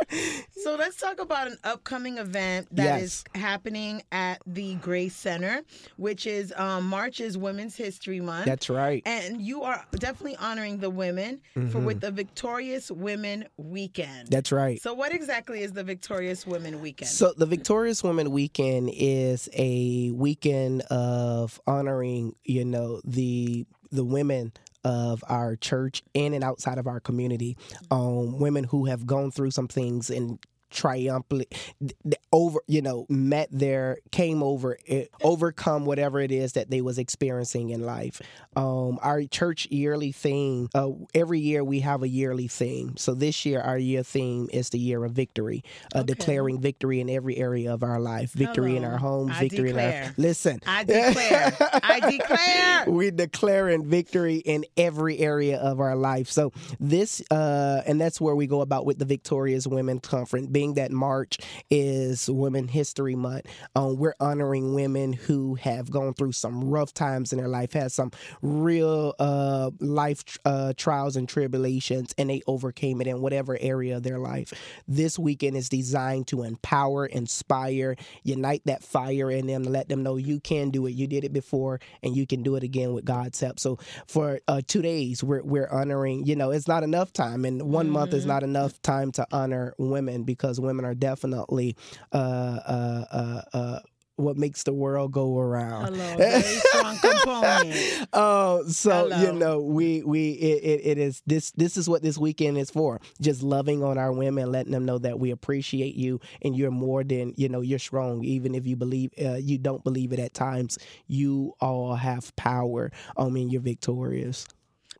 So 0.60 0.74
let's 0.74 0.96
talk 0.96 1.20
about 1.20 1.46
an 1.46 1.56
upcoming 1.62 2.18
event 2.18 2.66
that 2.72 3.00
is 3.00 3.24
Yes. 3.32 3.42
happening 3.42 4.02
at 4.10 4.40
the 4.44 4.74
Grace 4.74 5.14
Center, 5.14 5.62
which 5.96 6.26
is 6.26 6.52
um, 6.56 6.86
March 6.88 7.20
is 7.20 7.38
Women's 7.38 7.76
History 7.76 8.20
Month. 8.20 8.46
That's 8.46 8.68
right. 8.68 9.00
and 9.06 9.40
you 9.40 9.62
are 9.62 9.84
definitely 9.92 10.36
honoring 10.36 10.78
the 10.78 10.90
women 10.90 11.40
for 11.70 11.78
with 11.78 12.00
the 12.00 12.10
Victorious 12.10 12.90
Women 12.90 13.44
Weekend. 13.56 14.24
Mm-hmm. 14.26 14.30
That's 14.30 14.50
right. 14.52 14.82
so 14.82 14.92
what 14.94 15.12
exactly 15.14 15.62
is 15.62 15.72
the 15.72 15.84
Victorious 15.84 16.44
Women 16.46 16.82
Weekend? 16.82 17.08
So 17.10 17.32
the 17.36 17.46
Victorious 17.46 18.02
Women 18.02 18.30
Weekend 18.32 18.90
is 18.92 19.48
a 19.54 20.10
weekend 20.10 20.82
of 20.90 21.60
honoring, 21.68 22.34
you 22.44 22.64
know, 22.64 23.00
the 23.04 23.64
the 23.90 24.04
women 24.04 24.52
of 24.88 25.22
our 25.28 25.54
church 25.54 26.02
in 26.14 26.32
and 26.32 26.42
outside 26.42 26.78
of 26.78 26.86
our 26.86 26.98
community, 26.98 27.58
um, 27.90 28.38
women 28.38 28.64
who 28.64 28.86
have 28.86 29.06
gone 29.06 29.30
through 29.30 29.50
some 29.50 29.68
things 29.68 30.08
and 30.08 30.38
triumphantly 30.70 31.46
th- 31.80 31.94
over 32.32 32.60
you 32.66 32.82
know 32.82 33.06
met 33.08 33.48
their 33.50 33.98
came 34.12 34.42
over 34.42 34.78
it, 34.86 35.10
overcome 35.22 35.84
whatever 35.84 36.20
it 36.20 36.30
is 36.30 36.52
that 36.52 36.70
they 36.70 36.80
was 36.80 36.98
experiencing 36.98 37.70
in 37.70 37.84
life 37.84 38.20
um 38.56 38.98
our 39.02 39.22
church 39.24 39.66
yearly 39.70 40.12
theme 40.12 40.68
uh 40.74 40.90
every 41.14 41.40
year 41.40 41.62
we 41.64 41.80
have 41.80 42.02
a 42.02 42.08
yearly 42.08 42.48
theme 42.48 42.96
so 42.96 43.14
this 43.14 43.44
year 43.46 43.60
our 43.60 43.78
year 43.78 44.02
theme 44.02 44.48
is 44.52 44.70
the 44.70 44.78
year 44.78 45.04
of 45.04 45.12
victory 45.12 45.62
uh, 45.94 45.98
Okay. 46.00 46.14
declaring 46.14 46.60
victory 46.60 47.00
in 47.00 47.10
every 47.10 47.36
area 47.36 47.72
of 47.72 47.82
our 47.82 48.00
life 48.00 48.32
victory 48.32 48.76
in 48.76 48.84
our 48.84 48.98
homes 48.98 49.32
I 49.34 49.40
victory 49.40 49.70
in 49.70 49.76
declare. 49.76 50.04
our 50.04 50.14
listen 50.16 50.60
I 50.66 50.84
declare. 50.84 51.56
I 51.82 52.00
declare. 52.10 52.84
we 52.94 53.10
declaring 53.10 53.84
victory 53.86 54.36
in 54.36 54.64
every 54.76 55.18
area 55.18 55.58
of 55.58 55.80
our 55.80 55.96
life. 55.96 56.28
So 56.30 56.52
this, 56.78 57.22
uh, 57.30 57.82
and 57.86 58.00
that's 58.00 58.20
where 58.20 58.34
we 58.34 58.46
go 58.46 58.60
about 58.60 58.86
with 58.86 58.98
the 58.98 59.04
Victorious 59.04 59.66
Women 59.66 59.98
Conference. 60.00 60.46
Being 60.58 60.74
that 60.74 60.90
March 60.90 61.38
is 61.70 62.28
Women 62.28 62.66
History 62.66 63.14
Month, 63.14 63.46
um, 63.76 63.96
we're 63.96 64.16
honoring 64.18 64.74
women 64.74 65.12
who 65.12 65.54
have 65.54 65.88
gone 65.88 66.14
through 66.14 66.32
some 66.32 66.64
rough 66.64 66.92
times 66.92 67.32
in 67.32 67.38
their 67.38 67.46
life, 67.46 67.74
had 67.74 67.92
some 67.92 68.10
real 68.42 69.14
uh, 69.20 69.70
life 69.78 70.24
uh, 70.44 70.72
trials 70.76 71.14
and 71.14 71.28
tribulations, 71.28 72.12
and 72.18 72.28
they 72.28 72.42
overcame 72.48 73.00
it 73.00 73.06
in 73.06 73.20
whatever 73.20 73.56
area 73.60 73.98
of 73.98 74.02
their 74.02 74.18
life. 74.18 74.52
This 74.88 75.16
weekend 75.16 75.56
is 75.56 75.68
designed 75.68 76.26
to 76.26 76.42
empower, 76.42 77.06
inspire, 77.06 77.94
unite 78.24 78.62
that 78.64 78.82
fire 78.82 79.30
in 79.30 79.46
them, 79.46 79.62
let 79.62 79.88
them 79.88 80.02
know 80.02 80.16
you 80.16 80.40
can 80.40 80.70
do 80.70 80.86
it. 80.86 80.90
You 80.90 81.06
did 81.06 81.22
it 81.22 81.32
before, 81.32 81.78
and 82.02 82.16
you 82.16 82.26
can 82.26 82.42
do 82.42 82.56
it 82.56 82.64
again 82.64 82.94
with 82.94 83.04
God's 83.04 83.38
help. 83.38 83.60
So 83.60 83.78
for 84.08 84.40
uh, 84.48 84.62
two 84.66 84.82
days, 84.82 85.22
we're 85.22 85.44
we're 85.44 85.68
honoring. 85.70 86.26
You 86.26 86.34
know, 86.34 86.50
it's 86.50 86.66
not 86.66 86.82
enough 86.82 87.12
time, 87.12 87.44
and 87.44 87.62
one 87.62 87.88
month 87.88 88.12
is 88.12 88.26
not 88.26 88.42
enough 88.42 88.82
time 88.82 89.12
to 89.12 89.26
honor 89.30 89.72
women 89.78 90.24
because 90.24 90.47
women 90.56 90.84
are 90.84 90.94
definitely 90.94 91.76
uh, 92.12 92.16
uh, 92.16 93.04
uh, 93.10 93.42
uh, 93.52 93.78
what 94.16 94.36
makes 94.36 94.64
the 94.64 94.72
world 94.72 95.12
go 95.12 95.38
around. 95.38 95.94
Hello, 95.94 96.16
very 96.16 96.42
strong 96.42 96.98
component. 96.98 98.08
Oh, 98.12 98.64
so 98.68 99.06
you 99.20 99.32
know, 99.32 99.60
we 99.60 100.02
we 100.02 100.30
it, 100.30 100.64
it, 100.64 100.80
it 100.84 100.98
is 100.98 101.22
this 101.26 101.52
this 101.52 101.76
is 101.76 101.88
what 101.88 102.02
this 102.02 102.18
weekend 102.18 102.58
is 102.58 102.70
for. 102.70 103.00
Just 103.20 103.42
loving 103.42 103.84
on 103.84 103.96
our 103.96 104.12
women, 104.12 104.50
letting 104.50 104.72
them 104.72 104.84
know 104.84 104.98
that 104.98 105.18
we 105.20 105.30
appreciate 105.30 105.94
you 105.94 106.20
and 106.42 106.56
you're 106.56 106.70
more 106.70 107.04
than 107.04 107.32
you 107.36 107.48
know. 107.48 107.60
You're 107.60 107.78
strong, 107.78 108.24
even 108.24 108.54
if 108.54 108.66
you 108.66 108.76
believe 108.76 109.12
uh, 109.22 109.34
you 109.36 109.58
don't 109.58 109.84
believe 109.84 110.12
it 110.12 110.18
at 110.18 110.34
times. 110.34 110.78
You 111.06 111.54
all 111.60 111.94
have 111.94 112.34
power. 112.34 112.90
I 113.16 113.28
mean, 113.28 113.50
you're 113.50 113.60
victorious. 113.60 114.46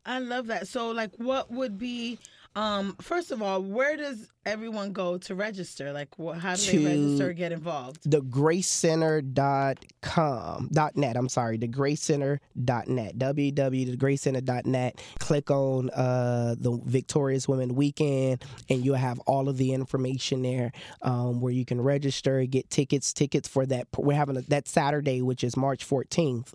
I 0.05 0.19
love 0.19 0.47
that. 0.47 0.67
So, 0.67 0.91
like, 0.91 1.11
what 1.17 1.51
would 1.51 1.77
be, 1.77 2.19
um, 2.55 2.95
first 3.01 3.31
of 3.31 3.41
all, 3.41 3.61
where 3.61 3.97
does 3.97 4.29
everyone 4.45 4.93
go 4.93 5.17
to 5.19 5.35
register? 5.35 5.91
Like, 5.93 6.09
how 6.17 6.55
do 6.55 6.79
they 6.79 6.85
register, 6.85 7.33
get 7.33 7.51
involved? 7.51 8.03
thegracecenter.com 8.03 10.69
dot 10.71 10.95
net 10.95 11.17
i'm 11.17 11.27
sorry 11.29 11.57
thegracecenter.net 11.57 13.17
www.thegracecenter.net 13.17 15.01
click 15.19 15.51
on 15.51 15.89
uh, 15.91 16.55
the 16.57 16.79
victorious 16.85 17.47
women 17.47 17.75
weekend 17.75 18.43
and 18.69 18.83
you'll 18.85 18.95
have 18.95 19.19
all 19.21 19.49
of 19.49 19.57
the 19.57 19.73
information 19.73 20.41
there 20.41 20.71
um, 21.01 21.41
where 21.41 21.51
you 21.53 21.65
can 21.65 21.81
register 21.81 22.45
get 22.45 22.69
tickets 22.69 23.13
tickets 23.13 23.47
for 23.47 23.65
that 23.65 23.87
we're 23.97 24.15
having 24.15 24.37
a, 24.37 24.41
that 24.43 24.67
saturday 24.67 25.21
which 25.21 25.43
is 25.43 25.55
march 25.57 25.87
14th 25.87 26.53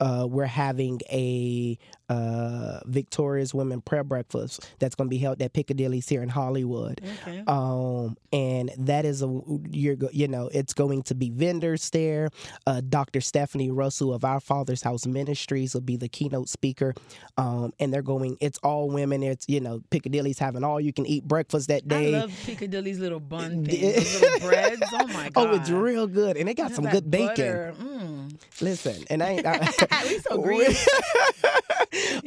uh, 0.00 0.26
we're 0.28 0.44
having 0.46 1.00
a 1.10 1.78
uh, 2.14 2.80
victorious 2.86 3.54
women 3.54 3.80
prayer 3.80 4.04
breakfast 4.04 4.68
that's 4.78 4.94
going 4.94 5.08
to 5.08 5.14
be 5.16 5.18
held 5.18 5.40
at 5.42 5.52
piccadilly's 5.52 6.08
here 6.08 6.22
in 6.22 6.28
hollywood 6.28 7.00
Okay. 7.22 7.42
Um, 7.46 8.16
and 8.32 8.70
that 8.78 9.04
is 9.04 9.22
a 9.22 9.40
you're 9.70 9.96
you 10.12 10.28
know 10.28 10.48
it's 10.52 10.74
going 10.74 11.02
to 11.04 11.14
be 11.14 11.30
vendors 11.30 11.90
there. 11.90 12.30
Uh, 12.66 12.80
Dr. 12.86 13.20
Stephanie 13.20 13.70
Russell 13.70 14.12
of 14.12 14.24
Our 14.24 14.40
Father's 14.40 14.82
House 14.82 15.06
Ministries 15.06 15.74
will 15.74 15.80
be 15.82 15.96
the 15.96 16.08
keynote 16.08 16.48
speaker. 16.48 16.94
Um, 17.36 17.72
and 17.78 17.92
they're 17.92 18.02
going. 18.02 18.36
It's 18.40 18.58
all 18.58 18.88
women. 18.88 19.22
It's 19.22 19.46
you 19.48 19.60
know 19.60 19.82
Piccadilly's 19.90 20.38
having 20.38 20.64
all 20.64 20.80
you 20.80 20.92
can 20.92 21.06
eat 21.06 21.24
breakfast 21.24 21.68
that 21.68 21.86
day. 21.86 22.14
I 22.14 22.20
love 22.20 22.32
Piccadilly's 22.44 22.98
little 22.98 23.20
bun 23.20 23.64
thing, 23.64 23.94
little 23.94 24.40
breads. 24.40 24.82
Oh 24.92 25.06
my 25.08 25.28
god! 25.30 25.34
Oh, 25.44 25.54
it's 25.56 25.68
real 25.68 26.06
good, 26.06 26.36
and 26.36 26.48
they 26.48 26.54
got 26.54 26.72
some 26.72 26.86
good 26.86 27.10
bacon. 27.10 27.74
Mm. 27.74 28.40
Listen, 28.60 29.04
and 29.10 29.22
I 29.22 29.28
ain't. 29.30 29.46
I, 29.46 30.04
we 30.08 30.18
so 30.20 30.40
green. 30.40 30.70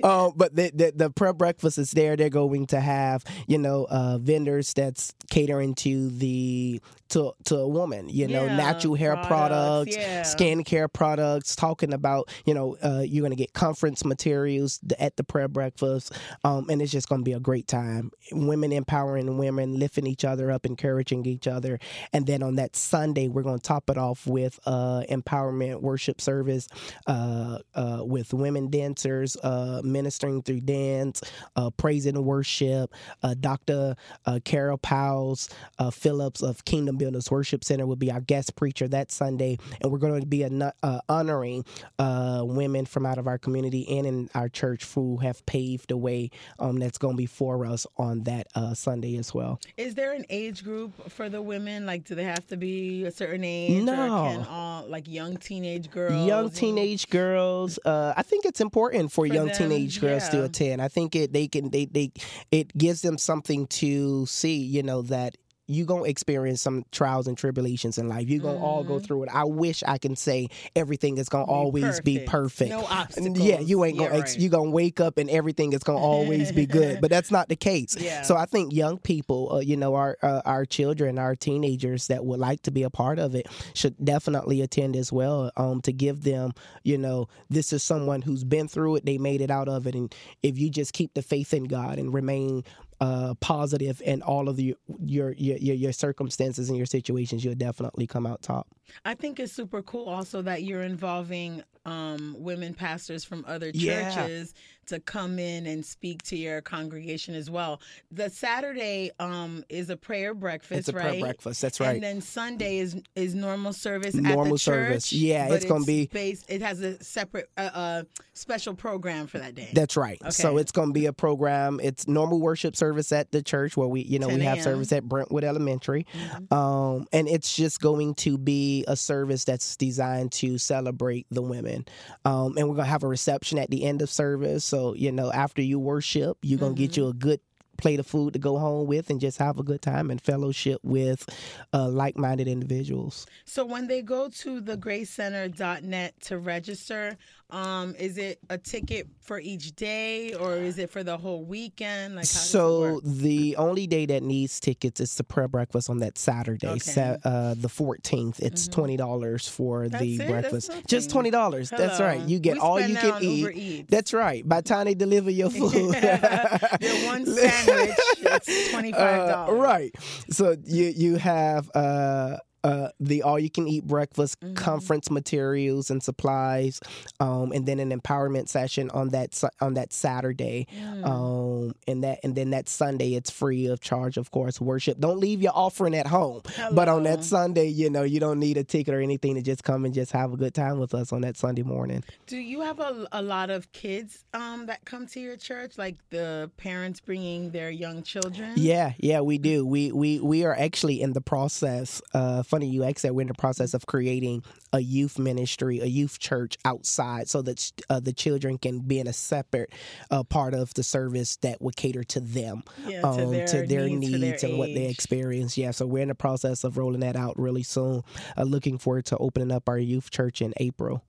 Um, 0.04 0.34
but 0.36 0.56
the, 0.56 0.72
the 0.74 0.94
the 0.96 1.10
prep 1.10 1.38
breakfast 1.38 1.78
is 1.78 1.92
there. 1.92 2.16
They're 2.16 2.30
going 2.30 2.68
to 2.68 2.80
have 2.80 3.24
you 3.48 3.58
know 3.58 3.88
uh, 3.90 4.18
vendors 4.18 4.74
that's 4.74 5.14
catering 5.30 5.76
to 5.76 6.10
the 6.10 6.82
to 7.10 7.34
to 7.46 7.58
a 7.58 7.68
woman. 7.68 8.10
You 8.10 8.28
know, 8.28 8.46
Yeah, 8.46 8.56
natural 8.56 8.96
hair 8.96 9.16
products, 9.16 9.96
products, 9.96 9.96
yeah. 9.96 10.22
skincare 10.24 10.92
products. 10.92 11.56
Talking 11.56 11.94
about 11.94 12.30
you 12.46 12.54
know 12.54 12.78
uh, 12.84 13.04
you're 13.06 13.22
going 13.22 13.32
to 13.32 13.42
get 13.42 13.54
conference 13.54 14.04
materials 14.06 14.80
at 15.00 15.16
the 15.18 15.24
prep 15.24 15.52
breakfast, 15.52 16.14
um, 16.44 16.70
and 16.70 16.82
it's 16.82 16.92
just 16.92 17.10
going 17.10 17.22
to 17.22 17.26
be 17.26 17.34
a 17.34 17.40
great 17.40 17.68
time. 17.68 18.12
Women 18.32 18.72
empowering 18.72 19.38
women, 19.38 19.80
lifting 19.80 20.08
each 20.08 20.26
other 20.26 20.52
up, 20.52 20.66
encouraging 20.66 21.26
each 21.26 21.48
other, 21.48 21.80
and 22.14 22.26
then 22.28 22.44
on 22.44 22.56
that 22.56 22.76
Sunday 22.76 23.28
we're 23.28 23.44
going 23.44 23.60
to 23.60 23.64
top 23.64 23.90
it 23.90 23.98
off 23.98 24.28
with 24.28 24.60
uh, 24.66 25.04
empowerment 25.10 25.82
worship 25.82 26.20
service 26.22 26.68
uh, 27.08 27.60
uh, 27.76 28.02
with 28.04 28.34
women 28.34 28.70
dancers 28.70 29.38
uh, 29.44 29.57
ministering 29.84 30.42
through 30.42 30.62
dance, 30.62 31.22
uh, 31.56 31.70
praise 31.72 32.06
and 32.06 32.24
worship. 32.24 32.94
Uh, 33.24 33.36
Dr. 33.40 33.96
Uh, 34.26 34.40
Carol 34.44 34.78
Powell's 34.78 35.50
uh, 35.80 35.90
Phillips 35.90 36.42
of 36.42 36.66
Kingdom 36.66 36.98
Builders 36.98 37.30
Worship 37.32 37.64
Center 37.64 37.86
will 37.86 37.96
be 37.96 38.12
our 38.12 38.22
guest 38.22 38.56
preacher 38.56 38.88
that 38.88 39.12
Sunday, 39.12 39.58
and 39.82 39.92
we're 39.92 39.98
going 39.98 40.20
to 40.20 40.28
be 40.28 40.44
uh, 40.46 41.00
honoring 41.10 41.66
uh, 42.00 42.44
women 42.46 42.86
from 42.86 43.06
out 43.06 43.18
of 43.18 43.28
our 43.28 43.38
community 43.38 43.98
and 43.98 44.08
in 44.08 44.30
our 44.36 44.50
church 44.50 44.86
who 44.94 45.18
have 45.18 45.46
paved 45.46 45.90
the 45.90 45.98
way 45.98 46.30
um, 46.60 46.80
that's 46.80 46.98
going 46.98 47.14
to 47.14 47.18
be 47.18 47.26
for 47.26 47.66
us 47.66 47.86
on 47.98 48.24
that 48.24 48.48
uh, 48.56 48.74
Sunday 48.74 49.18
as 49.18 49.34
well. 49.34 49.60
Is 49.78 49.96
there 49.96 50.14
an 50.14 50.26
age 50.30 50.64
group 50.64 51.10
for 51.12 51.30
the 51.30 51.42
women? 51.42 51.86
Like, 51.86 52.04
do 52.04 52.16
they 52.16 52.24
have 52.24 52.48
to 52.48 52.58
be 52.58 53.06
a 53.06 53.12
certain 53.12 53.44
age? 53.44 53.84
No. 53.84 54.46
Like 54.88 55.08
young 55.08 55.38
teenage 55.38 55.90
girls? 55.90 56.28
young 56.28 56.50
teenage 56.50 57.10
girls 57.10 57.80
uh, 57.86 58.14
i 58.16 58.24
think 58.24 58.46
it's 58.46 58.62
important 58.62 59.12
for, 59.12 59.28
For 59.28 59.34
young 59.34 59.48
them, 59.48 59.56
teenage 59.56 60.00
girls 60.00 60.30
to 60.30 60.44
attend 60.44 60.82
i 60.82 60.88
think 60.88 61.16
it 61.16 61.34
they 61.34 61.48
can 61.48 61.70
they, 61.70 61.86
they 61.86 62.12
it 62.52 62.78
gives 62.78 63.02
them 63.02 63.18
something 63.18 63.68
to 63.68 64.26
see 64.26 64.58
you 64.58 64.84
know 64.84 65.02
that 65.04 65.36
you 65.68 65.86
gonna 65.86 66.04
experience 66.04 66.62
some 66.62 66.86
trials 66.92 67.28
and 67.28 67.38
tribulations 67.38 67.98
in 67.98 68.08
life. 68.08 68.30
You're 68.30 68.42
gonna 68.42 68.58
all 68.64 68.84
go 68.84 68.96
Mhm. 69.00 69.04
through 69.06 69.24
it. 69.24 69.30
I 69.34 69.44
wish 69.44 69.84
I 69.86 69.98
can 69.98 70.16
say 70.16 70.48
everything 70.76 71.18
is 71.18 71.28
gonna 71.30 71.46
Be 71.46 71.52
always 71.52 72.00
be 72.02 72.20
perfect. 72.20 72.70
No 72.70 72.86
obstacles. 72.86 73.38
Yeah, 73.40 73.60
you 73.60 73.84
ain't 73.84 73.98
gonna 73.98 74.12
Yeah, 74.14 74.20
ex- 74.22 74.32
right. 74.34 74.40
you 74.42 74.50
gonna 74.50 74.70
wake 74.72 75.00
up 75.02 75.18
and 75.18 75.30
everything 75.30 75.74
is 75.74 75.84
gonna 75.84 76.00
always 76.00 76.52
be 76.52 76.66
good, 76.66 77.02
but 77.02 77.10
that's 77.10 77.32
not 77.32 77.50
the 77.50 77.56
case. 77.56 77.96
Yeah. 78.08 78.22
So 78.22 78.38
I 78.38 78.46
think 78.46 78.72
young 78.74 78.98
people, 78.98 79.52
uh, 79.56 79.60
you 79.60 79.76
know, 79.76 79.96
our 79.96 80.18
uh, 80.24 80.42
our 80.46 80.66
children, 80.66 81.20
our 81.20 81.36
teenagers 81.36 82.08
that 82.08 82.24
would 82.26 82.40
like 82.40 82.62
to 82.62 82.72
be 82.72 82.84
a 82.84 82.90
part 82.90 83.20
of 83.20 83.36
it 83.36 83.48
should 83.74 83.96
definitely 84.04 84.62
attend 84.62 84.96
as 84.96 85.12
well. 85.12 85.52
Um, 85.58 85.82
to 85.82 85.92
give 85.92 86.24
them, 86.24 86.54
you 86.84 86.98
know, 86.98 87.28
this 87.50 87.74
is 87.74 87.84
someone 87.84 88.22
who's 88.22 88.44
been 88.46 88.68
through 88.70 88.96
it, 88.98 89.06
they 89.06 89.18
made 89.18 89.42
it 89.42 89.52
out 89.52 89.68
of 89.68 89.86
it, 89.86 89.96
and 89.96 90.14
if 90.42 90.58
you 90.58 90.70
just 90.70 90.94
keep 90.94 91.14
the 91.14 91.22
faith 91.22 91.54
in 91.54 91.66
God 91.66 92.00
and 92.00 92.14
remain 92.14 92.64
uh, 93.00 93.36
positive 93.40 94.02
in 94.04 94.22
all 94.22 94.50
of 94.50 94.56
the, 94.56 94.76
your, 95.06 95.34
your 95.34 95.58
your 95.58 95.76
your 95.76 95.92
circumstances 95.92 96.70
and 96.70 96.78
your 96.78 96.86
situations, 96.86 97.44
you'll 97.44 97.56
definitely 97.56 98.08
come 98.08 98.26
out 98.26 98.42
top. 98.42 98.68
I 99.06 99.14
think 99.16 99.40
it's 99.40 99.54
super 99.54 99.82
cool 99.82 100.06
also 100.08 100.42
that 100.44 100.64
you're 100.64 100.84
involving 100.84 101.64
um, 101.86 102.36
women 102.38 102.74
pastors 102.74 103.24
from 103.24 103.46
other 103.48 103.72
Yeah. 103.74 104.14
churches 104.14 104.54
to 104.88 105.00
come 105.00 105.38
in 105.40 105.66
and 105.66 105.86
speak 105.86 106.22
to 106.24 106.38
your 106.38 106.62
congregation 106.62 107.34
as 107.36 107.50
well. 107.50 107.82
The 108.12 108.30
Saturday 108.30 109.12
um, 109.20 109.64
is 109.70 109.90
a 109.90 109.96
prayer 109.98 110.34
breakfast, 110.34 110.80
It's 110.80 110.90
a 110.90 110.94
right? 110.94 111.10
prayer 111.10 111.20
breakfast. 111.22 111.62
That's 111.62 111.80
right. 111.80 111.96
And 111.96 112.04
then 112.04 112.20
Sunday 112.22 112.78
is 112.80 112.96
is 113.16 113.36
normal 113.36 113.72
service 113.74 114.16
at 114.16 114.22
Normal 114.22 114.44
the 114.46 114.50
church. 114.52 114.62
service. 114.62 115.14
Yeah, 115.14 115.54
it's 115.54 115.66
gonna 115.66 115.86
be- 115.86 116.08
based. 116.08 116.46
It 116.50 116.62
has 116.62 116.82
a 116.82 117.02
separate 117.04 117.50
uh, 117.58 117.70
uh, 117.74 118.04
special 118.34 118.74
program 118.76 119.28
for 119.28 119.40
that 119.40 119.56
day. 119.56 119.70
That's 119.74 119.96
right. 119.98 120.20
So 120.34 120.58
it's 120.58 120.72
going 120.74 120.90
to 120.90 120.94
be 120.94 121.06
a 121.06 121.14
program. 121.14 121.80
It's 121.82 122.08
normal 122.08 122.40
worship 122.40 122.76
service 122.76 123.12
at 123.12 123.32
the 123.32 123.42
church 123.42 123.76
where 123.78 123.88
we, 123.88 124.02
you 124.02 124.20
know, 124.20 124.28
we 124.28 124.42
have 124.42 124.62
service 124.62 124.92
at 124.92 125.04
Brentwood 125.04 125.44
Elementary, 125.44 126.06
Mhm. 126.14 126.52
um, 126.54 127.08
and 127.14 127.28
it's 127.30 127.56
just 127.56 127.80
going 127.82 128.14
to 128.16 128.38
be 128.38 128.77
a 128.88 128.96
service 128.96 129.46
that's 129.46 129.76
designed 129.78 130.32
to 130.34 130.58
celebrate 130.58 131.26
the 131.32 131.42
women. 131.42 131.86
Um, 132.26 132.58
and 132.58 132.68
we're 132.68 132.76
going 132.76 132.86
to 132.86 132.92
have 132.92 133.04
a 133.04 133.08
reception 133.08 133.58
at 133.58 133.70
the 133.70 133.84
end 133.84 134.02
of 134.02 134.10
service. 134.10 134.66
So 134.66 134.94
you 134.96 135.12
know, 135.12 135.32
after 135.32 135.62
you 135.62 135.80
worship, 135.80 136.38
you're 136.42 136.60
going 136.60 136.76
to 136.76 136.78
get 136.82 136.92
Mm-hmm. 136.92 137.02
you 137.02 137.08
a 137.10 137.14
good 137.14 137.40
plate 137.78 138.00
of 138.00 138.08
food 138.08 138.34
to 138.34 138.40
go 138.40 138.58
home 138.58 138.88
with 138.88 139.10
and 139.12 139.22
just 139.22 139.38
have 139.38 139.60
a 139.60 139.64
good 139.64 139.84
time 139.84 140.10
and 140.10 140.20
fellowship 140.20 140.80
with 140.84 141.30
uh, 141.74 141.88
like-minded 141.88 142.48
individuals. 142.48 143.28
So 143.46 143.64
when 143.66 143.86
they 143.86 144.02
go 144.02 144.30
to 144.30 144.60
the 144.60 144.76
gracecenter.net 144.78 146.20
to 146.22 146.40
register, 146.40 147.18
um, 147.50 147.96
is 147.98 148.18
it 148.18 148.40
a 148.50 148.58
ticket 148.58 149.08
for 149.22 149.40
each 149.40 149.74
day 149.76 150.34
or 150.34 150.56
is 150.56 150.78
it 150.78 150.90
for 150.90 151.02
the 151.04 151.16
whole 151.18 151.46
weekend? 151.46 152.16
Like 152.16 152.26
how 152.28 152.34
does 152.34 152.46
it 152.46 152.50
so 152.50 153.00
the 153.04 153.56
only 153.56 153.88
day 153.88 154.06
that 154.08 154.22
needs 154.22 154.60
tickets 154.60 155.00
is 155.00 155.16
the 155.16 155.24
prayer 155.24 155.48
breakfast 155.48 155.90
on 155.90 156.00
that 156.00 156.18
Saturday, 156.18 156.68
Okay. 156.68 156.80
sa- 156.80 157.16
uh, 157.24 157.54
the 157.58 157.70
fourteenth. 157.70 158.42
It's 158.42 158.68
Mhm. 158.68 158.72
twenty 158.74 158.98
dollars 158.98 159.48
for 159.48 159.88
That's 159.88 160.02
the 160.04 160.16
it? 160.22 160.28
Breakfast. 160.30 160.72
Just 160.88 161.10
twenty 161.10 161.30
dollars. 161.32 161.70
That's 161.70 162.00
right. 162.02 162.22
You 162.28 162.40
get 162.40 162.56
We 162.56 162.60
all 162.60 162.80
you 162.82 162.96
can 162.98 163.24
eat. 163.24 163.88
That's 163.90 164.14
right. 164.14 164.48
By 164.48 164.62
the 164.62 164.68
time 164.68 164.86
they 164.86 164.96
deliver 164.96 165.32
your 165.32 165.50
food, 165.62 165.72
Your 166.82 167.06
one 167.06 167.26
sandwich, 167.26 167.96
it's 168.18 168.70
$25. 168.74 169.48
Uh, 169.50 169.54
right. 169.54 169.96
So 170.30 170.56
you 170.66 170.86
you 170.96 171.16
have 171.16 171.70
uh 171.74 172.38
uh, 172.68 172.90
the 173.00 173.24
all 173.24 173.40
you 173.40 173.50
can 173.50 173.68
eat 173.68 173.86
breakfast, 173.86 174.40
Mhm. 174.42 174.56
conference 174.56 175.10
materials 175.10 175.90
and 175.90 176.04
supplies, 176.04 176.80
um, 177.20 177.52
and 177.56 177.66
then 177.66 177.80
an 177.80 177.92
empowerment 177.98 178.50
session 178.50 178.90
on 178.92 179.10
that 179.16 179.30
on 179.62 179.74
that 179.76 179.94
Saturday, 179.94 180.68
Mm. 180.76 181.06
um, 181.06 181.76
and 181.88 182.04
that 182.04 182.20
and 182.24 182.36
then 182.36 182.50
that 182.52 182.68
Sunday 182.70 183.14
it's 183.14 183.30
free 183.32 183.68
of 183.68 183.80
charge, 183.80 184.18
of 184.18 184.32
course. 184.32 184.60
Worship. 184.60 185.00
Don't 185.00 185.20
leave 185.20 185.42
your 185.42 185.54
offering 185.56 185.96
at 185.96 186.08
home, 186.08 186.42
but 186.74 186.88
on 186.90 187.04
that 187.04 187.24
Sunday, 187.24 187.68
you 187.68 187.90
know 187.90 188.04
you 188.04 188.20
don't 188.20 188.40
need 188.40 188.58
a 188.58 188.64
ticket 188.64 188.94
or 188.94 189.02
anything 189.02 189.36
to 189.36 189.42
just 189.42 189.64
come 189.64 189.86
and 189.86 189.94
just 189.94 190.12
have 190.12 190.34
a 190.34 190.38
good 190.38 190.54
time 190.54 190.80
with 190.80 190.94
us 190.94 191.14
on 191.14 191.22
that 191.22 191.38
Sunday 191.38 191.64
morning. 191.64 192.04
Do 192.26 192.38
you 192.38 192.62
have 192.62 192.80
a, 192.80 193.08
a 193.12 193.22
lot 193.22 193.50
of 193.50 193.72
kids 193.72 194.26
um, 194.34 194.66
that 194.68 194.84
come 194.86 195.08
to 195.08 195.20
your 195.20 195.38
church, 195.38 195.78
like 195.78 195.96
the 196.10 196.52
parents 196.58 197.00
bringing 197.00 197.52
their 197.52 197.72
young 197.72 198.04
children? 198.04 198.54
Yeah, 198.58 198.94
yeah, 198.98 199.22
we 199.22 199.38
do. 199.38 199.66
We 199.66 199.92
we 199.92 200.20
we 200.20 200.44
are 200.44 200.56
actually 200.58 201.02
in 201.02 201.14
the 201.14 201.22
process. 201.22 202.02
Uh, 202.14 202.44
funny 202.58 202.68
you 202.68 202.84
asked 202.84 203.04
that. 203.04 203.14
We're 203.14 203.22
in 203.22 203.28
the 203.28 203.36
process 203.36 203.76
of 203.76 203.86
creating 203.86 204.44
a 204.74 204.80
youth 204.80 205.20
ministry, 205.20 205.80
a 205.80 205.86
youth 205.86 206.18
church 206.18 206.58
outside, 206.66 207.30
so 207.30 207.44
that 207.44 207.72
uh, 207.88 208.00
the 208.00 208.14
children 208.14 208.58
can 208.58 208.80
be 208.80 209.00
in 209.00 209.08
a 209.08 209.14
separate 209.14 209.72
uh, 210.10 210.24
part 210.24 210.56
of 210.56 210.74
the 210.74 210.82
service 210.82 211.38
that 211.38 211.62
would 211.62 211.76
cater 211.76 212.04
to 212.06 212.20
them, 212.20 212.64
Yeah, 212.88 213.02
um, 213.02 213.18
to 213.18 213.26
their, 213.68 213.88
needs, 213.88 214.12
for 214.12 214.18
their 214.18 214.50
and 214.50 214.58
what 214.58 214.74
they 214.74 214.88
experience. 214.88 215.56
Yeah, 215.56 215.70
so 215.70 215.86
we're 215.86 216.02
in 216.02 216.08
the 216.08 216.16
process 216.16 216.64
of 216.64 216.78
rolling 216.78 217.02
that 217.02 217.16
out 217.16 217.38
really 217.38 217.64
soon. 217.64 218.02
Uh, 218.36 218.44
looking 218.44 218.80
forward 218.80 219.06
to 219.06 219.18
opening 219.18 219.52
up 219.52 219.70
our 219.70 219.78
youth 219.78 220.10
church 220.10 220.42
in 220.42 220.54
April. 220.58 221.04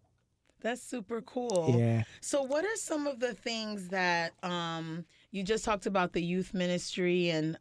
That's 0.61 0.83
super 0.83 1.23
cool. 1.23 1.77
Yeah. 1.79 2.03
So, 2.21 2.43
what 2.43 2.65
are 2.65 2.77
some 2.77 3.07
of 3.07 3.21
the 3.21 3.33
things 3.33 3.89
that 3.89 4.33
um, 4.43 5.05
you 5.31 5.43
just 5.43 5.64
talked 5.64 5.87
about 5.87 6.12
the 6.12 6.23
youth 6.23 6.55
ministry 6.55 7.31
and 7.31 7.59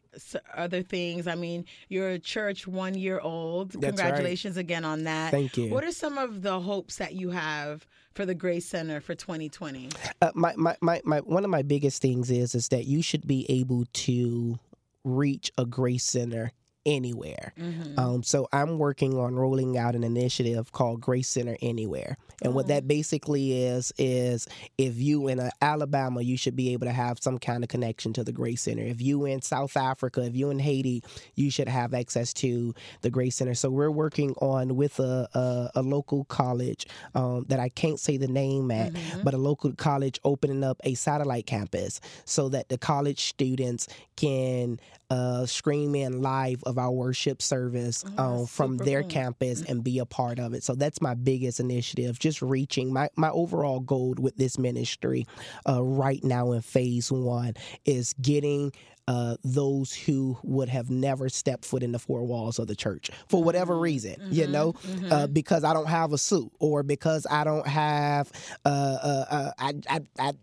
other 0.56 0.82
things? 0.82 1.28
I 1.28 1.36
mean, 1.36 1.66
you're 1.90 2.10
a 2.10 2.20
church 2.20 2.68
one 2.68 2.96
year 2.96 3.20
old. 3.20 3.72
That's 3.72 3.84
right. 3.84 3.96
Congratulations 3.96 4.58
again 4.58 4.86
on 4.86 5.04
that. 5.04 5.32
Thank 5.32 5.58
you. 5.58 5.70
What 5.70 5.84
are 5.84 5.92
some 5.92 6.18
of 6.18 6.42
the 6.42 6.60
hopes 6.60 6.98
that 6.98 7.14
you 7.14 7.32
have 7.32 7.86
for 8.14 8.26
the 8.26 8.36
Grace 8.36 8.66
Center 8.66 9.02
for 9.02 9.16
2020? 9.16 9.90
uh, 10.22 10.32
my, 10.34 10.54
my, 10.56 10.76
my, 10.82 11.02
my 11.04 11.20
one 11.20 11.44
of 11.44 11.50
my 11.50 11.62
biggest 11.62 12.02
things 12.02 12.32
is 12.32 12.56
is 12.56 12.70
that 12.70 12.86
you 12.86 13.02
should 13.02 13.28
be 13.28 13.46
able 13.50 13.86
to 13.94 14.60
reach 15.04 15.52
a 15.58 15.66
grace 15.66 16.04
center 16.04 16.52
anywhere. 16.88 17.54
Um, 17.98 18.24
so 18.24 18.48
I'm 18.54 18.80
working 18.80 19.20
on 19.20 19.36
rolling 19.36 19.78
out 19.78 19.94
an 19.94 20.04
initiative 20.04 20.72
called 20.72 21.02
Grace 21.02 21.28
Center 21.28 21.58
Anywhere. 21.62 22.18
And 22.42 22.54
what 22.56 22.68
that 22.70 22.88
basically 22.88 23.64
is, 23.66 23.92
is 23.98 24.48
if 24.78 24.98
you 24.98 25.28
in 25.28 25.40
uh, 25.40 25.50
Alabama, 25.62 26.22
you 26.22 26.38
should 26.38 26.56
be 26.56 26.72
able 26.74 26.88
to 26.88 26.94
have 26.94 27.20
some 27.20 27.38
kind 27.38 27.64
of 27.64 27.70
connection 27.70 28.14
to 28.14 28.24
the 28.24 28.32
Grace 28.32 28.62
Center. 28.62 28.84
If 28.84 29.02
you 29.02 29.26
in 29.26 29.42
South 29.42 29.76
Africa, 29.76 30.22
if 30.24 30.36
you 30.36 30.50
in 30.50 30.60
Haiti, 30.60 31.04
you 31.36 31.52
should 31.52 31.68
have 31.68 31.94
access 31.94 32.34
to 32.36 32.74
the 33.02 33.10
Grace 33.10 33.36
Center. 33.36 33.54
So 33.54 33.70
we're 33.70 33.92
working 33.92 34.34
on 34.42 34.76
with 34.76 35.00
a, 35.00 35.28
a, 35.34 35.80
a 35.80 35.82
local 35.82 36.24
college 36.26 36.88
um, 37.16 37.46
that 37.50 37.60
I 37.60 37.70
can't 37.70 38.00
say 38.00 38.18
the 38.18 38.28
name 38.28 38.72
at, 38.72 38.94
but 39.24 39.34
a 39.34 39.38
local 39.38 39.74
college 39.74 40.20
opening 40.24 40.64
up 40.64 40.80
a 40.86 40.94
satellite 40.94 41.46
campus 41.48 42.00
so 42.24 42.48
that 42.50 42.70
the 42.70 42.78
college 42.78 43.26
students 43.26 43.88
can 44.16 44.80
uh, 45.10 45.46
stream 45.46 45.96
in 45.96 46.22
live 46.22 46.62
of 46.66 46.77
our 46.80 46.92
worship 46.92 47.42
service 47.42 48.04
um, 48.18 48.46
from 48.46 48.78
their 48.78 49.02
cool. 49.02 49.10
campus 49.10 49.62
and 49.64 49.84
be 49.84 50.00
a 50.00 50.06
part 50.06 50.40
of 50.40 50.54
it. 50.54 50.64
So 50.64 50.76
that's 50.76 51.02
my 51.02 51.14
biggest 51.14 51.60
initiative, 51.60 52.20
just 52.20 52.42
reaching 52.42 52.94
my, 52.94 53.10
my 53.16 53.30
overall 53.30 53.80
goal 53.80 54.16
with 54.18 54.38
this 54.38 54.58
ministry 54.58 55.26
uh, 55.68 55.84
right 55.84 56.24
now 56.24 56.52
in 56.52 56.62
phase 56.62 57.12
one 57.12 57.54
is 57.86 58.14
getting 58.22 58.72
uh, 59.08 59.38
those 59.44 59.94
who 59.94 60.38
would 60.44 60.68
have 60.68 60.90
never 60.90 61.30
stepped 61.30 61.64
foot 61.64 61.82
in 61.82 61.94
the 61.94 62.00
four 62.00 62.24
walls 62.26 62.60
of 62.60 62.68
the 62.68 62.76
church 62.76 63.10
for 63.28 63.42
whatever 63.42 63.80
reason, 63.80 64.16
you 64.30 64.46
know, 64.48 64.76
uh, 65.10 65.28
because 65.28 65.64
I 65.64 65.74
don't 65.74 65.88
have 65.88 66.12
a 66.12 66.18
suit 66.18 66.52
or 66.60 66.84
because 66.84 67.26
I 67.30 67.46
don't 67.46 67.68
have, 67.68 68.30
uh, 68.66 68.68
uh, 68.68 69.26
uh, 69.30 69.52
I, 69.58 69.74
I, 69.90 70.02
I, 70.20 70.34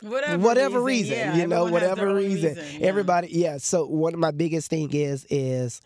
Whatever, 0.00 0.38
whatever 0.38 0.82
reason, 0.82 1.16
yeah, 1.16 1.36
you 1.36 1.46
know, 1.46 1.66
everyone 1.66 1.82
has 1.82 1.96
their 1.96 2.06
whatever 2.06 2.08
own 2.10 2.16
reason. 2.16 2.56
yeah. 2.56 2.86
Everybody, 2.86 3.28
yeah. 3.32 3.58
So 3.58 3.86
one 3.86 4.14
of 4.14 4.20
my 4.20 4.30
biggest 4.30 4.70
thing 4.70 4.90
is 4.92 5.26
is 5.28 5.80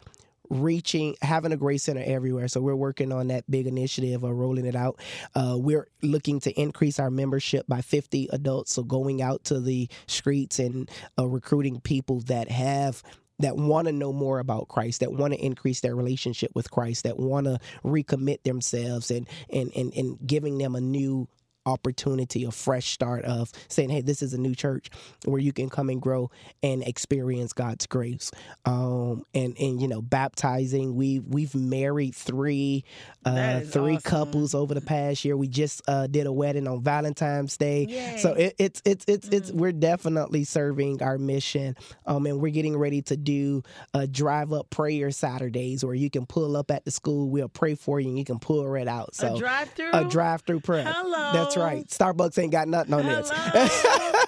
reaching 0.51 1.16
having 1.22 1.51
a 1.53 1.57
grace 1.57 1.85
center 1.85 2.03
everywhere 2.05 2.46
so 2.46 2.61
we're 2.61 2.77
working 2.77 3.11
on 3.11 3.29
that 3.29 3.51
big 3.51 3.66
initiative 3.66 4.22
of 4.22 4.31
rolling 4.31 4.66
it 4.66 4.77
out 4.77 5.01
uh, 5.35 5.57
we're 5.59 5.88
looking 6.03 6.40
to 6.40 6.51
increase 6.61 6.98
our 7.01 7.11
membership 7.11 7.64
by 7.68 7.81
50 7.81 8.29
adults 8.33 8.75
so 8.75 8.83
going 8.83 9.22
out 9.22 9.42
to 9.44 9.61
the 9.61 9.88
streets 10.07 10.59
and 10.59 10.90
uh, 11.18 11.27
recruiting 11.27 11.81
people 11.81 12.20
that 12.22 12.51
have 12.51 13.03
that 13.38 13.57
want 13.57 13.87
to 13.87 13.92
know 13.92 14.12
more 14.12 14.38
about 14.38 14.68
Christ, 14.68 15.01
that 15.01 15.12
want 15.12 15.33
to 15.33 15.44
increase 15.44 15.81
their 15.81 15.96
relationship 15.96 16.53
with 16.55 16.70
Christ, 16.70 17.05
that 17.05 17.18
want 17.18 17.46
to 17.46 17.59
recommit 17.85 18.42
themselves 18.44 19.11
and, 19.11 19.29
and 19.51 19.72
and 19.75 19.92
and 19.94 20.18
giving 20.25 20.59
them 20.59 20.75
a 20.75 20.81
new 20.81 21.29
opportunity, 21.66 22.44
a 22.44 22.51
fresh 22.51 22.92
start 22.92 23.25
of 23.25 23.51
saying, 23.68 23.90
"Hey, 23.90 24.01
this 24.01 24.22
is 24.22 24.35
a 24.35 24.38
new 24.38 24.55
church 24.55 24.88
where 25.25 25.40
you 25.40 25.53
can 25.53 25.68
come 25.68 25.88
and 25.90 26.01
grow 26.01 26.31
and 26.62 26.83
experience 26.83 27.53
God's 27.53 27.87
grace." 27.87 28.31
Um, 28.64 29.25
and 29.35 29.57
and 29.59 29.81
you 29.81 29.88
know, 29.88 30.03
baptizing. 30.03 30.94
We 30.94 31.20
we've 31.20 31.55
married 31.55 32.14
three 32.14 32.85
uh, 33.25 33.61
three 33.61 33.96
awesome. 33.96 34.11
couples 34.11 34.55
over 34.55 34.75
the 34.75 34.81
past 34.81 35.25
year. 35.25 35.37
We 35.37 35.48
just 35.48 35.83
uh, 35.88 36.07
did 36.07 36.27
a 36.27 36.33
wedding 36.33 36.66
on 36.66 36.83
Valentine's 36.83 37.57
Day, 37.57 37.87
Yay. 37.88 38.18
so 38.18 38.33
it, 38.33 38.55
it's 38.59 38.83
it's 38.85 39.05
it's 39.09 39.29
it's 39.29 39.42
Mm-hmm. 39.53 39.59
we're 39.59 39.72
definitely 39.72 40.44
serving 40.44 41.03
our 41.03 41.18
mission. 41.18 41.77
Um, 42.07 42.27
and 42.27 42.40
we're 42.40 42.53
getting 42.53 42.77
ready 42.77 43.03
to 43.03 43.16
do 43.16 43.62
a 43.92 44.07
drive 44.07 44.53
up 44.53 44.70
prayer 44.70 45.11
Saturdays 45.11 45.85
where 45.85 45.94
you 45.94 46.09
can 46.11 46.27
pull 46.27 46.57
up 46.57 46.70
at 46.70 46.85
the 46.85 46.90
school. 46.90 47.29
We'll 47.29 47.48
pray 47.48 47.75
for 47.75 47.98
you 48.01 48.09
and 48.09 48.18
you 48.18 48.25
can 48.25 48.38
pull 48.38 48.66
right 48.68 48.87
out. 48.88 49.14
So 49.14 49.35
a 49.35 49.38
drive 49.38 49.70
through. 49.70 49.90
a 49.92 50.05
drive-through 50.05 50.61
prayer. 50.61 50.85
Hello. 50.87 51.33
That's 51.33 51.51
right. 51.56 51.86
Starbucks 51.86 52.38
ain't 52.38 52.52
got 52.52 52.68
nothing 52.68 52.94
on 52.94 53.06
this. 53.06 53.30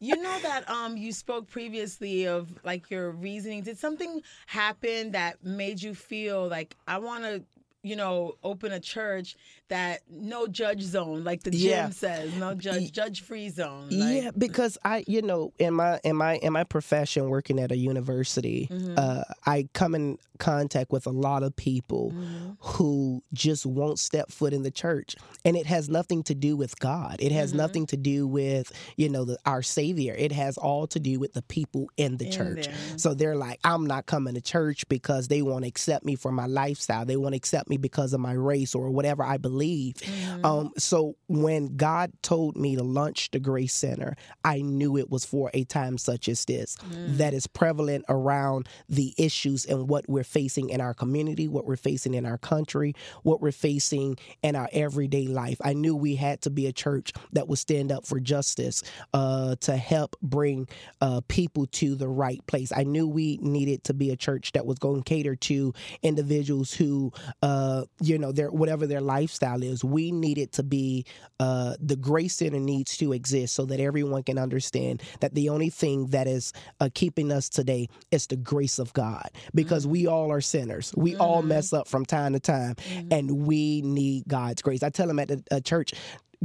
You 0.00 0.16
know 0.16 0.38
that 0.42 0.68
um 0.70 0.96
you 0.96 1.12
spoke 1.12 1.48
previously 1.50 2.26
of 2.26 2.48
like 2.64 2.90
your 2.90 3.10
reasoning. 3.10 3.62
Did 3.62 3.78
something 3.78 4.22
happen 4.46 5.10
that 5.10 5.42
made 5.44 5.82
you 5.82 5.92
feel 5.94 6.46
like 6.46 6.76
I 6.86 6.98
want 6.98 7.24
to, 7.24 7.42
you 7.82 7.94
know, 7.96 8.34
open 8.42 8.72
a 8.72 8.80
church 8.80 9.36
that 9.68 10.00
no 10.10 10.46
judge 10.46 10.82
zone, 10.82 11.22
like 11.24 11.42
the 11.44 11.50
gym 11.50 11.60
Yeah. 11.60 11.90
says, 11.90 12.34
no 12.34 12.54
judge, 12.54 12.92
judge 12.92 13.22
free 13.22 13.48
zone. 13.50 13.88
Like, 13.90 14.22
yeah, 14.22 14.30
because 14.36 14.76
I, 14.84 15.04
you 15.06 15.22
know, 15.22 15.52
in 15.58 15.74
my 15.74 16.00
in 16.04 16.16
my 16.16 16.36
in 16.36 16.52
my 16.52 16.64
profession, 16.64 17.28
working 17.30 17.58
at 17.58 17.70
a 17.72 17.76
university, 17.76 18.68
Mm-hmm. 18.70 18.94
uh, 18.98 19.22
I 19.46 19.68
come 19.72 19.94
in 19.94 20.18
contact 20.38 20.90
with 20.92 21.06
a 21.06 21.10
lot 21.10 21.42
of 21.42 21.54
people 21.56 22.12
Mm-hmm. 22.12 22.50
who 22.60 23.22
just 23.32 23.64
won't 23.64 23.98
step 23.98 24.30
foot 24.30 24.52
in 24.52 24.62
the 24.62 24.70
church, 24.70 25.16
and 25.44 25.56
it 25.56 25.66
has 25.66 25.88
nothing 25.88 26.22
to 26.24 26.34
do 26.34 26.56
with 26.56 26.78
God. 26.80 27.16
It 27.20 27.32
has 27.32 27.50
Mm-hmm. 27.50 27.56
nothing 27.58 27.86
to 27.86 27.96
do 27.96 28.26
with 28.26 28.72
you 28.96 29.08
know 29.08 29.24
the, 29.24 29.38
our 29.46 29.62
Savior. 29.62 30.14
It 30.18 30.32
has 30.32 30.58
all 30.58 30.86
to 30.88 30.98
do 31.00 31.18
with 31.18 31.32
the 31.32 31.42
people 31.42 31.88
in 31.96 32.16
the 32.18 32.26
In 32.26 32.32
church. 32.32 32.66
there. 32.66 32.74
So 32.96 33.14
they're 33.14 33.36
like, 33.36 33.60
I'm 33.64 33.86
not 33.86 34.06
coming 34.06 34.34
to 34.34 34.40
church 34.40 34.86
because 34.88 35.28
they 35.28 35.40
want 35.42 35.62
to 35.64 35.68
accept 35.68 36.04
me 36.04 36.14
for 36.16 36.32
my 36.32 36.46
lifestyle. 36.46 37.04
They 37.06 37.16
want 37.16 37.32
to 37.32 37.36
accept 37.36 37.67
me 37.68 37.76
because 37.76 38.12
of 38.12 38.20
my 38.20 38.32
race 38.32 38.74
or 38.74 38.90
whatever 38.90 39.22
I 39.22 39.36
believe. 39.36 39.94
Mm-hmm. 39.94 40.44
Um, 40.44 40.72
so 40.78 41.16
when 41.26 41.76
God 41.76 42.12
told 42.22 42.56
me 42.56 42.76
to 42.76 42.82
launch 42.82 43.30
the 43.30 43.40
Grace 43.40 43.74
Center, 43.74 44.16
I 44.44 44.60
knew 44.60 44.96
it 44.96 45.10
was 45.10 45.24
for 45.24 45.50
a 45.54 45.64
time 45.64 45.98
such 45.98 46.28
as 46.28 46.44
this 46.44 46.76
that 46.90 47.34
is 47.34 47.46
prevalent 47.46 48.04
around 48.08 48.68
the 48.88 49.14
issues 49.18 49.64
and 49.64 49.88
what 49.88 50.08
we're 50.08 50.24
facing 50.24 50.70
in 50.70 50.80
our 50.80 50.94
community, 50.94 51.48
what 51.48 51.66
we're 51.66 51.76
facing 51.76 52.14
in 52.14 52.24
our 52.26 52.38
country, 52.38 52.94
what 53.22 53.40
we're 53.40 53.52
facing 53.52 54.16
in 54.42 54.56
our 54.56 54.68
everyday 54.72 55.26
life. 55.26 55.58
I 55.62 55.72
knew 55.72 55.94
we 55.96 56.16
had 56.16 56.40
to 56.42 56.50
be 56.50 56.66
a 56.66 56.72
church 56.72 57.12
that 57.32 57.48
would 57.48 57.58
stand 57.58 57.92
up 57.92 58.06
for 58.06 58.20
justice 58.20 58.82
uh, 59.14 59.56
to 59.60 59.76
help 59.76 60.16
bring 60.22 60.68
uh, 61.00 61.20
people 61.28 61.66
to 61.66 61.94
the 61.94 62.08
right 62.08 62.44
place. 62.46 62.72
I 62.74 62.84
knew 62.84 63.08
we 63.08 63.38
needed 63.42 63.84
to 63.84 63.94
be 63.94 64.10
a 64.10 64.16
church 64.16 64.52
that 64.52 64.66
was 64.66 64.78
going 64.78 65.02
to 65.02 65.08
cater 65.08 65.36
to 65.36 65.72
individuals 66.02 66.72
who, 66.72 67.12
uh, 67.42 67.57
you 68.00 68.18
know, 68.18 68.32
their 68.32 68.50
whatever 68.50 68.86
their 68.86 69.00
lifestyle 69.00 69.62
is. 69.62 69.84
We 69.84 70.12
need 70.12 70.38
it 70.38 70.52
to 70.52 70.62
be 70.62 71.04
uh, 71.40 71.74
the 71.80 71.96
Grace 71.96 72.36
Center 72.36 72.58
needs 72.58 72.96
to 72.98 73.12
exist 73.12 73.54
so 73.54 73.64
that 73.66 73.80
everyone 73.80 74.22
can 74.22 74.38
understand 74.38 75.02
that 75.20 75.34
the 75.34 75.48
only 75.48 75.70
thing 75.70 76.06
that 76.08 76.26
is 76.26 76.52
uh, 76.80 76.88
keeping 76.94 77.32
us 77.32 77.48
today 77.48 77.88
is 78.10 78.26
the 78.26 78.36
grace 78.36 78.78
of 78.78 78.92
God 78.92 79.30
because 79.54 79.86
we 79.86 80.06
all 80.06 80.30
are 80.32 80.40
sinners. 80.40 80.92
We 80.96 81.16
all 81.16 81.42
mess 81.42 81.72
up 81.72 81.88
from 81.88 82.04
time 82.04 82.32
to 82.32 82.40
time, 82.40 82.76
and 83.10 83.46
we 83.46 83.82
need 83.82 84.24
God's 84.28 84.62
grace. 84.62 84.82
I 84.82 84.90
tell 84.90 85.06
them 85.06 85.18
at 85.18 85.28
the 85.28 85.42
uh, 85.50 85.60
church. 85.60 85.94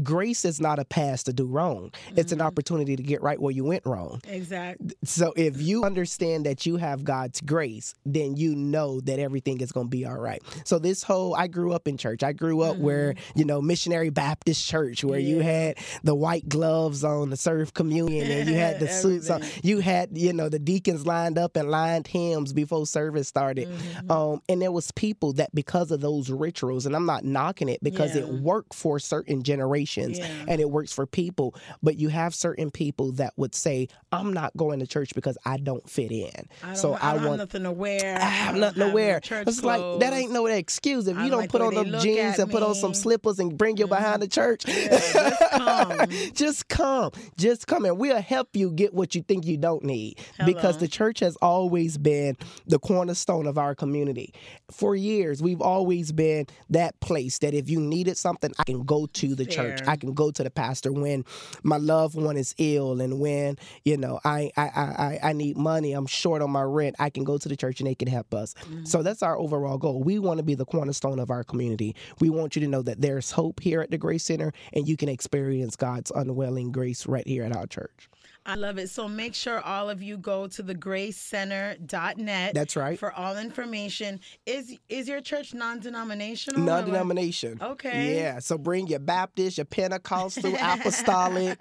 Grace 0.02 0.44
is 0.46 0.60
not 0.60 0.80
a 0.80 0.86
pass 0.86 1.24
to 1.24 1.34
do 1.34 1.46
wrong. 1.46 1.92
It's 2.16 2.32
an 2.32 2.42
opportunity 2.42 2.96
to 2.96 3.04
get 3.04 3.22
right 3.22 3.40
where 3.40 3.52
you 3.52 3.64
went 3.64 3.86
wrong. 3.86 4.22
exactly. 4.28 4.92
So 5.04 5.34
if 5.36 5.62
you 5.62 5.84
understand 5.84 6.46
that 6.46 6.66
you 6.66 6.78
have 6.78 7.04
God's 7.04 7.42
grace, 7.42 7.94
then 8.06 8.36
you 8.36 8.56
know 8.56 9.02
that 9.02 9.20
everything 9.20 9.62
is 9.62 9.72
going 9.72 9.88
to 9.88 9.92
be 9.92 10.06
all 10.06 10.18
right. 10.18 10.42
So 10.66 10.80
this 10.80 11.04
whole 11.04 11.36
I 11.36 11.48
grew 11.48 11.74
up 11.74 11.88
in 11.88 11.98
church. 11.98 12.24
I 12.24 12.32
grew 12.34 12.62
up 12.62 12.78
where, 12.78 13.14
you 13.36 13.46
know, 13.46 13.62
missionary 13.62 14.10
Baptist 14.10 14.66
church 14.66 15.04
where 15.04 15.20
you 15.20 15.34
Mm-hmm. 15.34 15.44
Had 15.44 15.78
the 16.04 16.16
white 16.16 16.48
gloves 16.48 17.04
on 17.04 17.32
to 17.32 17.36
serve 17.36 17.74
communion 17.74 18.30
and 18.30 18.48
you 18.48 18.56
had 18.56 18.80
the 18.80 18.88
suits 19.02 19.30
on. 19.30 19.44
You 19.64 19.80
had, 19.80 20.16
you 20.18 20.32
know, 20.32 20.48
the 20.48 20.60
deacons 20.60 21.06
lined 21.06 21.38
up 21.38 21.56
and 21.58 21.70
lined 21.70 22.08
hymns 22.08 22.54
before 22.54 22.86
service 22.86 23.28
started. 23.28 23.68
Mm-hmm. 23.68 24.12
Um 24.12 24.42
and 24.48 24.62
there 24.62 24.72
was 24.72 24.92
people 24.92 25.34
that 25.34 25.54
because 25.54 25.92
of 25.92 26.02
those 26.02 26.30
rituals 26.30 26.86
and 26.86 26.96
I'm 26.96 27.06
not 27.06 27.26
knocking 27.26 27.68
it 27.68 27.84
because 27.84 28.16
it 28.16 28.28
worked 28.28 28.74
for 28.74 29.00
certain 29.00 29.44
generations 29.44 29.83
Yeah. 30.18 30.28
and 30.48 30.62
it 30.62 30.70
works 30.70 30.92
for 30.92 31.06
people. 31.06 31.56
But 31.82 31.98
you 31.98 32.10
have 32.10 32.34
certain 32.34 32.72
people 32.72 33.12
that 33.14 33.34
would 33.38 33.56
say, 33.56 33.88
I'm 34.12 34.34
not 34.34 34.56
going 34.58 34.80
to 34.80 34.88
church 34.88 35.14
because 35.14 35.38
I 35.46 35.58
don't 35.58 35.88
fit 35.90 36.12
in. 36.12 36.32
I 36.64 36.68
don't, 36.68 36.76
so 36.76 36.94
I, 36.94 37.12
I, 37.12 37.14
don't 37.16 37.26
want. 37.26 37.38
nothing 37.40 37.64
to 37.64 37.72
wear. 37.72 38.18
I 38.18 38.26
have 38.26 38.56
nothing 38.56 38.88
to 38.88 38.94
wear. 38.94 39.22
It's 39.24 39.64
like 39.64 40.00
that 40.00 40.14
ain't 40.14 40.32
no 40.32 40.46
excuse. 40.48 41.08
If 41.08 41.18
you 41.18 41.30
don't 41.30 41.34
don't 41.34 41.42
like 41.42 41.50
put 41.50 41.60
the 41.60 41.80
on 41.80 41.92
them 41.92 42.02
jeans 42.02 42.40
and 42.40 42.50
put 42.50 42.64
on 42.64 42.76
some 42.76 42.94
slippers 42.94 43.40
and 43.40 43.58
bring 43.58 43.78
you 43.78 43.88
behind 43.88 44.22
the 44.22 44.28
mm-hmm. 44.28 44.34
church, 44.34 44.66
just 44.66 45.52
come. 45.52 46.10
just 46.34 46.68
come, 46.70 47.12
just 47.38 47.68
come, 47.68 47.86
and 47.86 47.98
we'll 47.98 48.22
help 48.22 48.50
you 48.54 48.72
get 48.72 48.94
what 48.94 49.16
you 49.16 49.22
think 49.22 49.46
you 49.46 49.58
don't 49.58 49.84
need. 49.84 50.20
Because 50.46 50.78
the 50.78 50.88
church 50.88 51.20
has 51.20 51.36
always 51.38 51.98
been 51.98 52.38
the 52.68 52.80
cornerstone 52.80 53.48
of 53.48 53.58
our 53.58 53.76
community. 53.76 54.34
For 54.72 54.96
years, 54.96 55.42
we've 55.42 55.62
always 55.62 56.12
been 56.12 56.48
that 56.70 57.00
place 57.00 57.40
that 57.40 57.54
if 57.54 57.70
you 57.70 57.80
needed 57.80 58.18
something, 58.18 58.52
I 58.60 58.64
can 58.64 58.84
go 58.84 59.08
to 59.08 59.36
the 59.36 59.46
church. 59.46 59.73
Fair. 59.80 59.90
I 59.90 59.96
can 59.96 60.14
go 60.14 60.32
to 60.32 60.44
the 60.44 60.50
pastor 60.50 60.92
when 60.92 61.26
my 61.64 61.78
loved 61.78 62.16
one 62.16 62.38
is 62.38 62.54
ill 62.58 63.02
and 63.02 63.20
when 63.20 63.58
you 63.86 63.98
know 63.98 64.20
I 64.24 64.52
I 64.58 64.64
I, 64.64 64.82
I- 64.82 65.20
I 65.24 65.34
need 65.34 65.58
money. 65.58 65.94
I'm 65.94 66.06
short 66.06 66.42
on 66.42 66.52
my 66.52 66.62
rent. 66.64 66.96
I 67.00 67.10
can 67.10 67.24
go 67.24 67.38
to 67.38 67.48
the 67.50 67.56
church 67.56 67.80
and 67.80 67.88
they 67.88 67.96
can 67.96 68.08
help 68.08 68.34
us. 68.34 68.54
Mm-hmm. 68.56 68.86
So 68.86 69.04
that's 69.04 69.24
our 69.24 69.38
overall 69.38 69.78
goal. 69.78 70.02
We 70.04 70.20
want 70.20 70.38
to 70.40 70.44
be 70.44 70.56
the 70.56 70.66
cornerstone 70.66 71.20
of 71.20 71.30
our 71.32 71.44
community. 71.44 71.96
We 72.20 72.30
want 72.30 72.56
you 72.56 72.62
to 72.62 72.68
know 72.68 72.82
that 72.84 73.02
there's 73.02 73.32
hope 73.32 73.60
here 73.62 73.82
at 73.82 73.92
the 73.92 73.98
Grace 73.98 74.24
Center, 74.24 74.54
and 74.74 74.88
you 74.88 74.98
can 74.98 75.10
experience 75.10 75.76
God's 75.76 76.12
unwelling 76.16 76.72
grace 76.72 77.06
right 77.08 77.28
here 77.28 77.44
at 77.44 77.56
our 77.56 77.68
church. 77.68 78.10
I 78.46 78.56
love 78.56 78.78
it. 78.78 78.90
So 78.90 79.08
make 79.08 79.36
sure 79.36 79.62
all 79.62 79.90
of 79.90 80.04
you 80.04 80.18
go 80.18 80.48
to 80.48 80.62
the 80.62 80.76
gracecenter.net. 80.76 82.54
That's 82.54 82.76
right. 82.76 83.00
For 83.00 83.14
all 83.14 83.38
information. 83.38 84.20
Is 84.46 84.78
is 84.90 85.08
your 85.08 85.22
church 85.22 85.54
non-denominational? 85.54 86.62
Non-denomination. 86.62 87.60
Okay. 87.62 88.18
Yeah. 88.18 88.40
So 88.40 88.58
bring 88.58 88.88
your 88.88 89.00
Baptist, 89.00 89.58
your 89.58 89.66
Pentecostal, 89.66 90.56
Apostolic, 90.62 91.60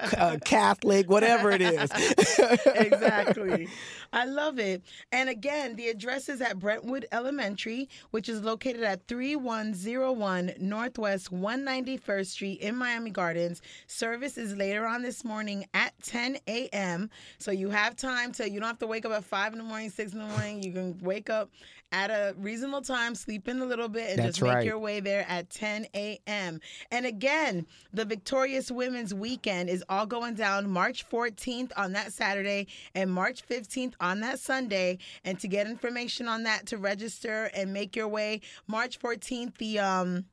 uh, 0.16 0.36
Catholic, 0.44 1.10
whatever 1.10 1.50
it 1.50 1.62
is. 1.62 1.90
exactly. 2.76 3.68
I 4.12 4.24
love 4.24 4.58
it. 4.60 4.82
And 5.10 5.28
again, 5.28 5.74
the 5.74 5.88
address 5.88 6.28
is 6.28 6.40
at 6.40 6.58
Brentwood 6.58 7.06
Elementary, 7.10 7.88
which 8.12 8.28
is 8.28 8.42
located 8.42 8.82
at 8.84 9.06
3101 9.08 10.52
Northwest 10.60 11.32
191st 11.32 12.26
Street 12.26 12.60
in 12.60 12.76
Miami 12.76 13.10
Gardens. 13.10 13.62
Service 13.88 14.38
is 14.38 14.54
later 14.54 14.86
on 14.86 15.02
this 15.02 15.24
morning 15.24 15.66
at 15.74 15.92
10 16.02 16.19
a.m. 16.46 17.10
So 17.38 17.50
you 17.50 17.70
have 17.70 17.96
time 17.96 18.32
to, 18.32 18.48
you 18.50 18.60
don't 18.60 18.68
have 18.68 18.78
to 18.80 18.86
wake 18.86 19.04
up 19.04 19.12
at 19.12 19.24
5 19.24 19.52
in 19.52 19.58
the 19.58 19.64
morning, 19.64 19.90
6 19.90 20.12
in 20.12 20.18
the 20.18 20.26
morning. 20.26 20.62
You 20.62 20.72
can 20.72 20.98
wake 20.98 21.30
up 21.30 21.50
at 21.92 22.10
a 22.10 22.34
reasonable 22.38 22.82
time, 22.82 23.14
sleep 23.14 23.48
in 23.48 23.60
a 23.60 23.64
little 23.64 23.88
bit, 23.88 24.10
and 24.10 24.18
That's 24.18 24.36
just 24.36 24.42
make 24.42 24.54
right. 24.54 24.64
your 24.64 24.78
way 24.78 25.00
there 25.00 25.24
at 25.28 25.50
10 25.50 25.86
a.m. 25.94 26.60
And 26.92 27.04
again, 27.06 27.66
the 27.92 28.04
Victorious 28.04 28.70
Women's 28.70 29.12
Weekend 29.12 29.68
is 29.68 29.82
all 29.88 30.06
going 30.06 30.34
down 30.34 30.70
March 30.70 31.08
14th 31.10 31.72
on 31.76 31.92
that 31.94 32.12
Saturday 32.12 32.68
and 32.94 33.10
March 33.10 33.46
15th 33.46 33.94
on 34.00 34.20
that 34.20 34.38
Sunday. 34.38 34.98
And 35.24 35.38
to 35.40 35.48
get 35.48 35.66
information 35.66 36.28
on 36.28 36.44
that, 36.44 36.66
to 36.66 36.78
register 36.78 37.50
and 37.54 37.72
make 37.72 37.96
your 37.96 38.08
way, 38.08 38.40
March 38.68 38.98
14th, 39.00 39.56
the 39.58 39.80
um 39.80 40.24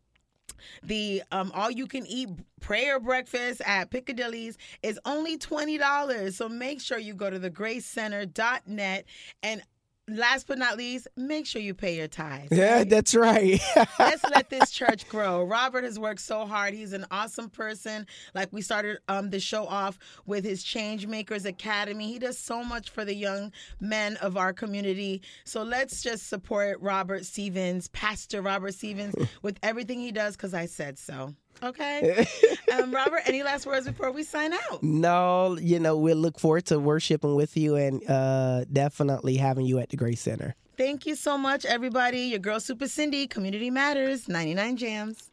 the 0.84 1.24
um 1.32 1.52
all 1.54 1.70
you 1.70 1.88
can 1.88 2.06
eat 2.08 2.30
prayer 2.60 3.00
breakfast 3.00 3.62
at 3.66 3.90
Piccadilly's 3.92 4.58
is 4.84 5.00
only 5.06 5.38
$20. 5.38 6.34
So 6.34 6.50
make 6.50 6.82
sure 6.82 6.98
you 6.98 7.14
go 7.14 7.30
to 7.30 7.40
the 7.40 7.52
gracecenter.net 7.52 9.06
and 9.44 9.62
last 10.08 10.48
but 10.48 10.58
not 10.58 10.78
least, 10.78 11.08
make 11.16 11.46
sure 11.46 11.62
you 11.62 11.74
pay 11.74 11.96
your 11.96 12.08
tithes. 12.08 12.50
yeah, 12.52 12.78
right? 12.78 12.90
that's 12.90 13.14
right. 13.14 13.60
Let's 14.00 14.24
let 14.30 14.50
this 14.50 14.72
church 14.72 15.08
grow. 15.10 15.44
Robert 15.44 15.84
has 15.84 16.00
worked 16.00 16.22
so 16.22 16.46
hard. 16.46 16.74
He's 16.74 16.94
an 16.94 17.06
awesome 17.12 17.50
person. 17.50 18.08
Like 18.34 18.52
we 18.52 18.62
started 18.62 19.00
um, 19.08 19.30
the 19.30 19.40
show 19.40 19.66
off 19.66 20.00
with 20.26 20.44
his 20.44 20.64
Change 20.64 21.08
Makers 21.08 21.46
Academy. 21.46 22.12
He 22.12 22.20
does 22.20 22.38
so 22.38 22.64
much 22.64 22.90
for 22.90 23.04
the 23.06 23.16
young 23.16 23.52
men 23.80 24.18
of 24.18 24.38
our 24.38 24.54
community. 24.54 25.22
So 25.44 25.64
let's 25.64 26.02
just 26.02 26.28
support 26.28 26.80
Robert 26.82 27.26
Stephens, 27.26 27.90
Pastor 27.90 28.42
Robert 28.42 28.74
Stephens, 28.74 29.16
with 29.42 29.60
everything 29.64 30.00
he 30.00 30.12
does 30.12 30.36
because 30.36 30.54
I 30.54 30.66
said 30.66 30.98
so. 30.98 31.34
Okay. 31.64 32.26
um, 32.74 32.92
Robert, 32.92 33.22
any 33.26 33.44
last 33.44 33.66
words 33.66 33.88
before 33.88 34.12
we 34.12 34.24
sign 34.24 34.54
out? 34.54 34.84
no, 34.84 35.58
you 35.60 35.80
know, 35.80 35.98
we'll 35.98 36.18
look 36.18 36.40
forward 36.40 36.66
to 36.66 36.80
worshiping 36.80 37.36
with 37.36 37.58
you 37.58 37.76
and 37.76 38.08
uh, 38.10 38.66
definitely 38.72 39.38
having 39.38 39.66
you 39.66 39.80
at 39.80 39.90
the 39.90 39.98
Grace 39.98 40.22
Center. 40.22 40.56
Thank 40.78 41.08
you 41.08 41.16
so 41.16 41.38
much, 41.38 41.66
everybody. 41.66 42.20
Your 42.20 42.40
girl, 42.40 42.60
Super 42.60 42.88
Cindy, 42.88 43.26
Community 43.26 43.72
Matters, 43.72 44.28
99 44.28 44.78
Jams. 44.78 45.32